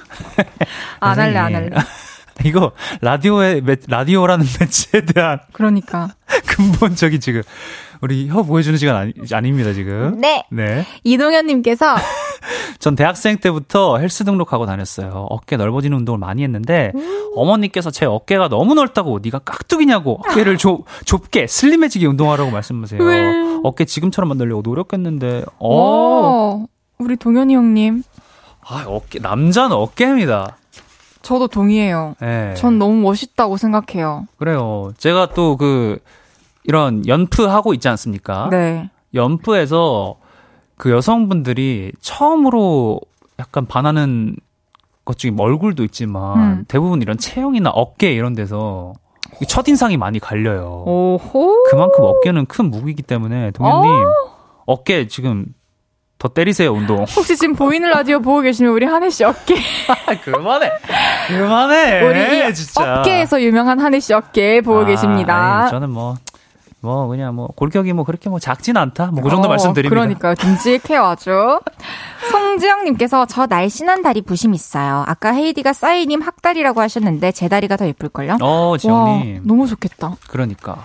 [1.01, 1.55] 안 할래, 안.
[1.55, 1.71] 할래.
[2.45, 6.11] 이거 라디오의 매- 라디오라는 매체에 대한 그러니까.
[6.47, 7.43] 근본적인 지금
[8.01, 10.21] 우리 혀 보여주는 시간 아니, 아닙니다 지금.
[10.21, 10.45] 네.
[10.51, 10.85] 네.
[11.05, 11.95] 이동현님께서
[12.79, 15.27] 전 대학생 때부터 헬스 등록하고 다녔어요.
[15.31, 16.93] 어깨 넓어지는 운동을 많이 했는데
[17.35, 23.03] 어머니께서 제 어깨가 너무 넓다고 네가 깍두기냐고 어깨를 좁, 좁게 슬림해지게 운동하라고 말씀하세요.
[23.03, 23.33] 왜?
[23.63, 25.69] 어깨 지금처럼 만들려고 노력했는데 어.
[25.69, 26.69] 오,
[26.99, 28.03] 우리 동현이 형님.
[28.67, 30.57] 아, 어깨 남자는 어깨입니다.
[31.25, 32.15] 저도 동의해요.
[32.23, 32.55] 예.
[32.57, 34.27] 전 너무 멋있다고 생각해요.
[34.39, 34.93] 그래요.
[34.99, 35.99] 제가 또 그
[36.65, 38.49] 이런 연프 하고 있지 않습니까?
[38.51, 38.89] 네.
[39.15, 40.17] 연프에서
[40.77, 43.01] 그 여성분들이 처음으로
[43.39, 44.37] 약간 반하는
[45.05, 46.65] 것 중에 뭐 얼굴도 있지만 음.
[46.69, 48.93] 대부분 이런 체형이나 어깨 이런 데서
[49.43, 50.85] 이 첫인상이 많이 갈려요.
[50.87, 51.65] 오호.
[51.71, 53.91] 그만큼 어깨는 큰 무기이기 때문에 동현님
[54.67, 55.47] 어깨 지금
[56.25, 57.01] 더 때리세요 운동.
[57.17, 59.57] 혹시 지금 보이는 라디오 보고 계시면 우리 한혜 씨 어깨,
[60.25, 60.71] 그만해,
[61.29, 62.03] 그만해.
[62.03, 63.01] 우리 이 진짜.
[63.01, 65.65] 어깨에서 유명한 한혜 씨 어깨 보고 아, 계십니다.
[65.65, 66.17] 아이, 저는 뭐
[66.85, 69.07] 뭐 그냥 뭐 골격이 뭐 그렇게 뭐 작진 않다.
[69.07, 69.89] 뭐 그 정도 어, 말씀드립니다.
[69.89, 70.35] 그러니까요.
[70.35, 71.59] 듬직해요, 아주.
[72.31, 75.03] 송지영님께서 저 날씬한 다리 부심 있어요.
[75.07, 78.37] 아까 헤이디가 싸이님 학다리라고 하셨는데 제 다리가 더 예쁠 걸요?
[78.43, 79.43] 어, 와, 지영님.
[79.45, 80.17] 너무 좋겠다.
[80.29, 80.85] 그러니까.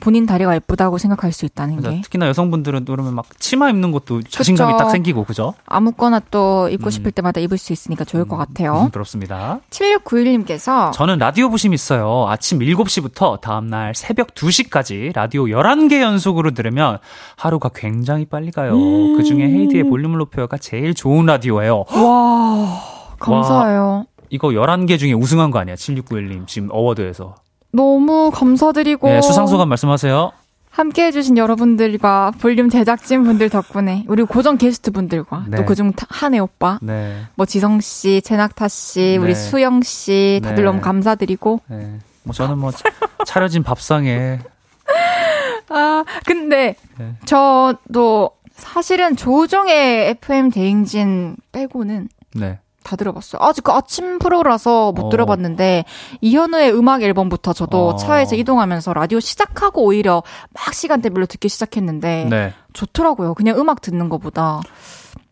[0.00, 2.00] 본인 다리가 예쁘다고 생각할 수 있다는 그래서 게.
[2.02, 4.84] 특히나 여성분들은 그러면 막 치마 입는 것도 자신감이 그쵸.
[4.84, 5.54] 딱 생기고 그죠?
[5.66, 6.90] 아무거나 또 입고 음.
[6.90, 8.82] 싶을 때마다 입을 수 있으니까 좋을 것 같아요.
[8.86, 9.60] 음, 그렇습니다.
[9.70, 12.26] 7691님께서 저는 라디오 부심 있어요.
[12.28, 16.98] 아침 7시부터 다음 날 새벽 2시까지 라디오 11개 연속으로 들으면
[17.36, 18.74] 하루가 굉장히 빨리 가요.
[18.74, 19.16] 음.
[19.16, 21.84] 그 중에 헤이디의 볼륨을 높여요가 제일 좋은 라디오예요.
[21.92, 22.80] 와,
[23.18, 24.06] 감사해요.
[24.30, 25.74] 이거 11개 중에 우승한 거 아니야?
[25.74, 27.34] 7691님 지금 award에서.
[27.72, 30.32] 너무 감사드리고 네, 수상소감 말씀하세요.
[30.70, 35.56] 함께 해주신 여러분들과 볼륨 제작진 분들 덕분에 우리 고정 게스트 분들과 네.
[35.56, 37.22] 또 그중 한해 오빠, 네.
[37.34, 39.34] 뭐 지성 씨, 제낙타 씨, 우리 네.
[39.34, 40.62] 수영 씨 다들 네.
[40.62, 41.98] 너무 감사드리고 네.
[42.22, 42.84] 뭐 저는 뭐 차-
[43.26, 44.38] 차려진 밥상에
[45.70, 47.14] 아 근데 네.
[47.24, 52.60] 저도 사실은 조종의 FM 대행진 빼고는 네.
[52.88, 53.42] 다 들어봤어요.
[53.42, 55.08] 아직 그 아침 프로라서 못 어.
[55.10, 55.84] 들어봤는데
[56.22, 57.96] 이현우의 음악 앨범부터 저도 어.
[57.96, 60.22] 차에서 이동하면서 라디오 시작하고 오히려
[60.54, 62.54] 막 시간대별로 듣기 시작했는데 네.
[62.72, 63.34] 좋더라고요.
[63.34, 64.60] 그냥 음악 듣는 것보다.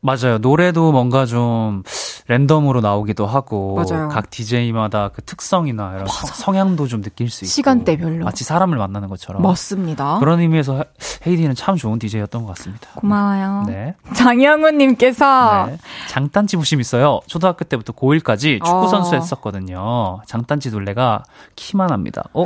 [0.00, 0.38] 맞아요.
[0.38, 1.82] 노래도 뭔가 좀
[2.28, 4.08] 랜덤으로 나오기도 하고 맞아요.
[4.08, 8.24] 각 DJ마다 그 특성이나 이런 성- 성향도 좀 느낄 수 있고 시간대별로.
[8.24, 10.18] 마치 사람을 만나는 것처럼 맞습니다.
[10.20, 10.84] 그런 의미에서 헤-
[11.26, 12.88] 헤이디는 참 좋은 DJ였던 것 같습니다.
[12.96, 13.64] 고마워요.
[13.66, 13.94] 네.
[14.14, 15.78] 장영훈님께서 네.
[16.08, 17.20] 장단지 부심 있어요.
[17.26, 18.86] 초등학교 때부터 고1까지 축구 어.
[18.88, 20.20] 선수 했었거든요.
[20.26, 21.22] 장단지 둘레가
[21.56, 22.24] 키만 합니다.
[22.32, 22.44] 어?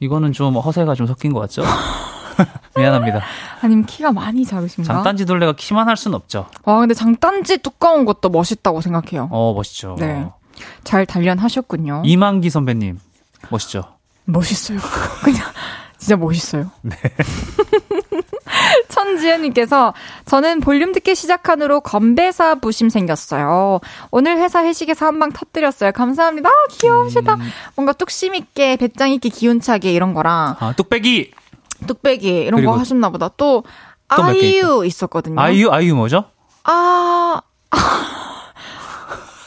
[0.00, 1.62] 이거는 좀 허세가 좀 섞인 것 같죠?
[2.76, 3.20] 미안합니다.
[3.62, 4.92] 아니면 키가 많이 작으신가?
[4.92, 6.46] 장단지 둘레가 키만 할 순 없죠.
[6.64, 9.28] 와 근데 장단지 두꺼운 것도 멋있다고 생각해요.
[9.32, 9.96] 어, 멋있죠.
[9.98, 10.26] 네.
[10.84, 12.02] 잘 단련하셨군요.
[12.04, 12.98] 이만기 선배님,
[13.50, 13.84] 멋있죠.
[14.24, 14.78] 멋있어요.
[15.24, 15.42] 그냥
[15.98, 16.70] 진짜 멋있어요.
[16.82, 16.96] 네.
[18.88, 23.80] 천지현님께서 저는 볼륨 듣기 시작한 후로 건배사 부심 생겼어요.
[24.10, 25.90] 오늘 회사 회식에서 한 방 터뜨렸어요.
[25.92, 26.48] 감사합니다.
[26.48, 27.34] 아, 귀여우시다.
[27.34, 27.40] 음.
[27.74, 31.32] 뭔가 뚝심 있게 배짱 있게 기운차게 이런 거랑 아, 뚝배기!
[31.86, 33.28] 뚝배기 이런 거 하셨나 보다.
[33.36, 33.64] 또
[34.08, 35.40] 아이유 있었거든요.
[35.40, 36.24] 아이유, 아이유 뭐죠?
[36.64, 37.40] 아.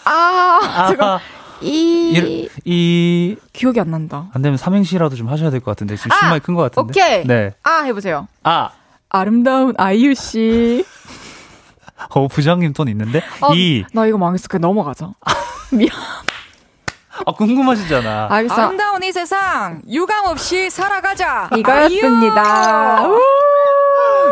[0.06, 1.20] 아, 제가
[1.62, 4.30] 이, 이, 이, 기억이 안 난다.
[4.34, 5.96] 안 되면 삼행시라도 좀 하셔야 될 것 같은데.
[5.96, 6.90] 지금 아, 실망이 큰것 같은데.
[7.02, 7.28] 오케이.
[7.28, 7.54] 네.
[7.64, 8.28] 아, 해보세요.
[8.44, 8.70] 아,
[9.10, 10.84] 아름다운 아이유 씨.
[12.10, 13.22] 어, 부장님 돈 있는데?
[13.42, 14.48] 어, 이, 나 이거 망했어.
[14.48, 15.12] 그냥 넘어가자.
[15.72, 15.92] 미안.
[17.26, 18.28] 아, 궁금하시잖아.
[18.30, 18.54] 알겠어.
[18.54, 21.50] 아름다운 이 세상 유감 없이 살아가자.
[21.56, 23.08] 이거였습니다.
[23.08, 23.20] 우!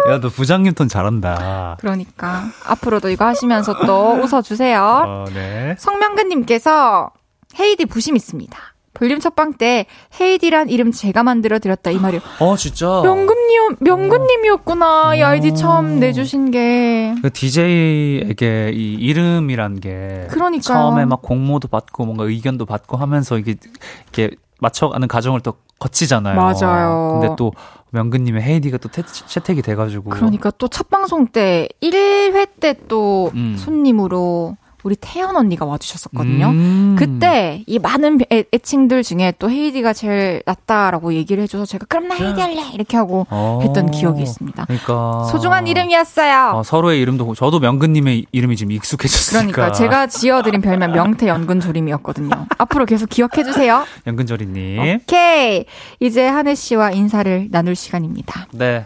[0.09, 1.77] 야, 너 부장님 돈 잘한다.
[1.79, 5.03] 그러니까 앞으로도 이거 하시면서 또 웃어주세요.
[5.05, 5.75] 어, 네.
[5.77, 7.11] 성명근님께서
[7.59, 8.57] 헤이디 부심 있습니다.
[8.93, 9.85] 볼륨 첫방 때
[10.19, 12.21] 헤이디란 이름 제가 만들어 드렸다 이 말이요.
[12.39, 13.01] 어, 진짜.
[13.03, 15.53] 명근님 명근님이었구나 이 아이디 어.
[15.53, 17.13] 처음 내주신 게.
[17.21, 20.61] 그 DJ에게 이 이름이란 게 그러니까요.
[20.61, 23.55] 처음에 막 공모도 받고 뭔가 의견도 받고 하면서 이게
[24.13, 26.35] 이렇게 맞춰가는 과정을 또 거치잖아요.
[26.35, 27.19] 맞아요.
[27.21, 27.53] 근데 또
[27.91, 33.55] 명근님의 헤이디가 또 태, 채택이 돼가지고 그러니까 또 첫 방송 때 1회 때또 음.
[33.57, 36.47] 손님으로 우리 태연 언니가 와주셨었거든요.
[36.47, 36.95] 음.
[36.97, 42.15] 그때 이 많은 애, 애칭들 중에 또 헤이디가 제일 낫다라고 얘기를 해줘서 제가 그럼 나
[42.15, 43.59] 헤이디 할래 이렇게 하고 어.
[43.61, 44.65] 했던 기억이 있습니다.
[44.65, 46.51] 그러니까 소중한 이름이었어요.
[46.55, 49.51] 어, 서로의 이름도 저도 명근님의 이름이 지금 익숙해졌으니까.
[49.51, 52.29] 그러니까 제가 지어드린 별명 명태 연근 조림이었거든요.
[52.57, 53.85] 앞으로 계속 기억해 주세요.
[54.07, 55.01] 연근절이님.
[55.03, 55.65] 오케이.
[55.99, 58.47] 이제 한혜 씨와 인사를 나눌 시간입니다.
[58.51, 58.85] 네.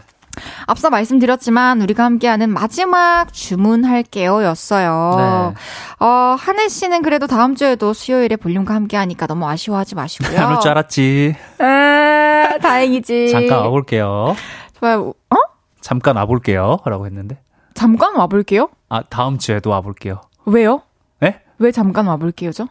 [0.66, 5.14] 앞서 말씀드렸지만 우리가 함께하는 마지막 주문할게요 였어요.
[5.16, 6.04] 네.
[6.04, 10.38] 어, 한혜 씨는 그래도 다음 주에도 수요일에 볼륨과 함께하니까 너무 아쉬워하지 마시고요.
[10.40, 11.36] 안 올 줄 알았지.
[11.58, 13.30] 아, 다행이지.
[13.30, 14.36] 잠깐 와볼게요.
[14.80, 15.12] 좋아요.
[15.30, 15.36] 어?
[15.80, 16.78] 잠깐 와볼게요.
[16.84, 17.38] 라고 했는데.
[17.74, 18.68] 잠깐 와볼게요.
[18.88, 20.20] 아, 다음 주에도 와볼게요.
[20.46, 20.82] 왜요?
[21.20, 21.40] 네?
[21.58, 22.68] 왜 잠깐 와볼게요죠?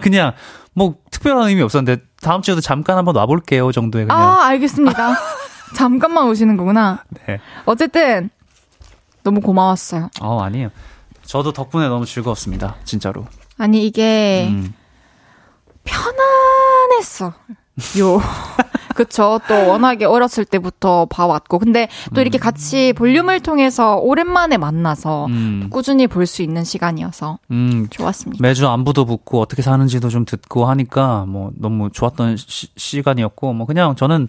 [0.00, 0.32] 그냥
[0.74, 5.14] 뭐 특별한 의미 없었는데 다음 주에도 잠깐 한번 와볼게요 정도의 그냥 아, 알겠습니다.
[5.74, 7.04] 잠깐만 오시는 거구나.
[7.26, 7.40] 네.
[7.64, 8.30] 어쨌든
[9.22, 10.10] 너무 고마웠어요.
[10.20, 10.70] 어 아니에요.
[11.24, 12.76] 저도 덕분에 너무 즐거웠습니다.
[12.84, 13.26] 진짜로.
[13.58, 14.74] 아니 이게 음.
[15.84, 17.32] 편안했어.
[18.00, 18.20] 요.
[18.94, 19.40] 그쵸.
[19.48, 21.58] 또 워낙에 어렸을 때부터 봐왔고.
[21.58, 25.68] 근데 또 이렇게 같이 볼륨을 통해서 오랜만에 만나서 음.
[25.70, 27.86] 꾸준히 볼 수 있는 시간이어서 음.
[27.90, 28.42] 좋았습니다.
[28.42, 33.96] 매주 안부도 묻고 어떻게 사는지도 좀 듣고 하니까 뭐 너무 좋았던 시, 시간이었고 뭐 그냥
[33.96, 34.28] 저는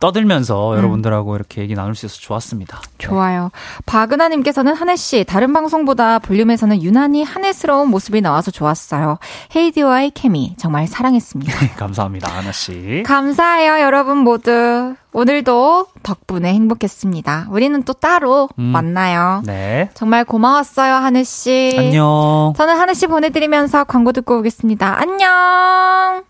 [0.00, 2.80] 떠들면서 여러분들하고 이렇게 얘기 나눌 수 있어서 좋았습니다.
[2.98, 3.50] 좋아요.
[3.86, 9.18] 박은하님께서는 한혜 씨, 다른 방송보다 볼륨에서는 유난히 한혜스러운 모습이 나와서 좋았어요.
[9.54, 11.58] 헤이디와의 케미, 정말 사랑했습니다.
[11.60, 13.02] 네, 감사합니다, 아나 씨.
[13.06, 14.94] 감사해요, 여러분 모두.
[15.12, 17.48] 오늘도 덕분에 행복했습니다.
[17.50, 18.62] 우리는 또 따로 음.
[18.64, 19.42] 만나요.
[19.44, 19.90] 네.
[19.94, 21.74] 정말 고마웠어요, 하느씨.
[21.76, 22.54] 안녕.
[22.56, 25.00] 저는 하느씨 보내드리면서 광고 듣고 오겠습니다.
[25.00, 26.29] 안녕!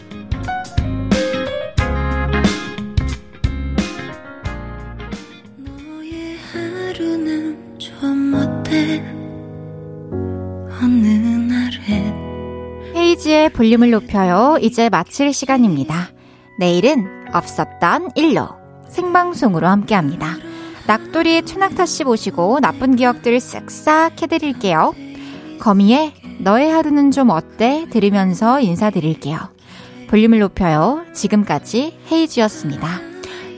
[13.21, 14.57] 헤이지의 볼륨을 높여요.
[14.61, 16.09] 이제 마칠 시간입니다.
[16.57, 18.49] 내일은 없었던 일로
[18.89, 20.35] 생방송으로 함께 합니다.
[20.87, 24.93] 낙돌이 최낙타 씨 모시고 나쁜 기억들 쓱싹 해드릴게요.
[25.59, 27.85] 거미의 너의 하루는 좀 어때?
[27.91, 29.37] 들으면서 인사드릴게요.
[30.09, 31.03] 볼륨을 높여요.
[31.13, 32.87] 지금까지 헤이지였습니다.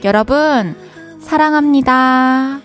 [0.04, 0.76] 여러분,
[1.20, 2.60] 사랑합니다.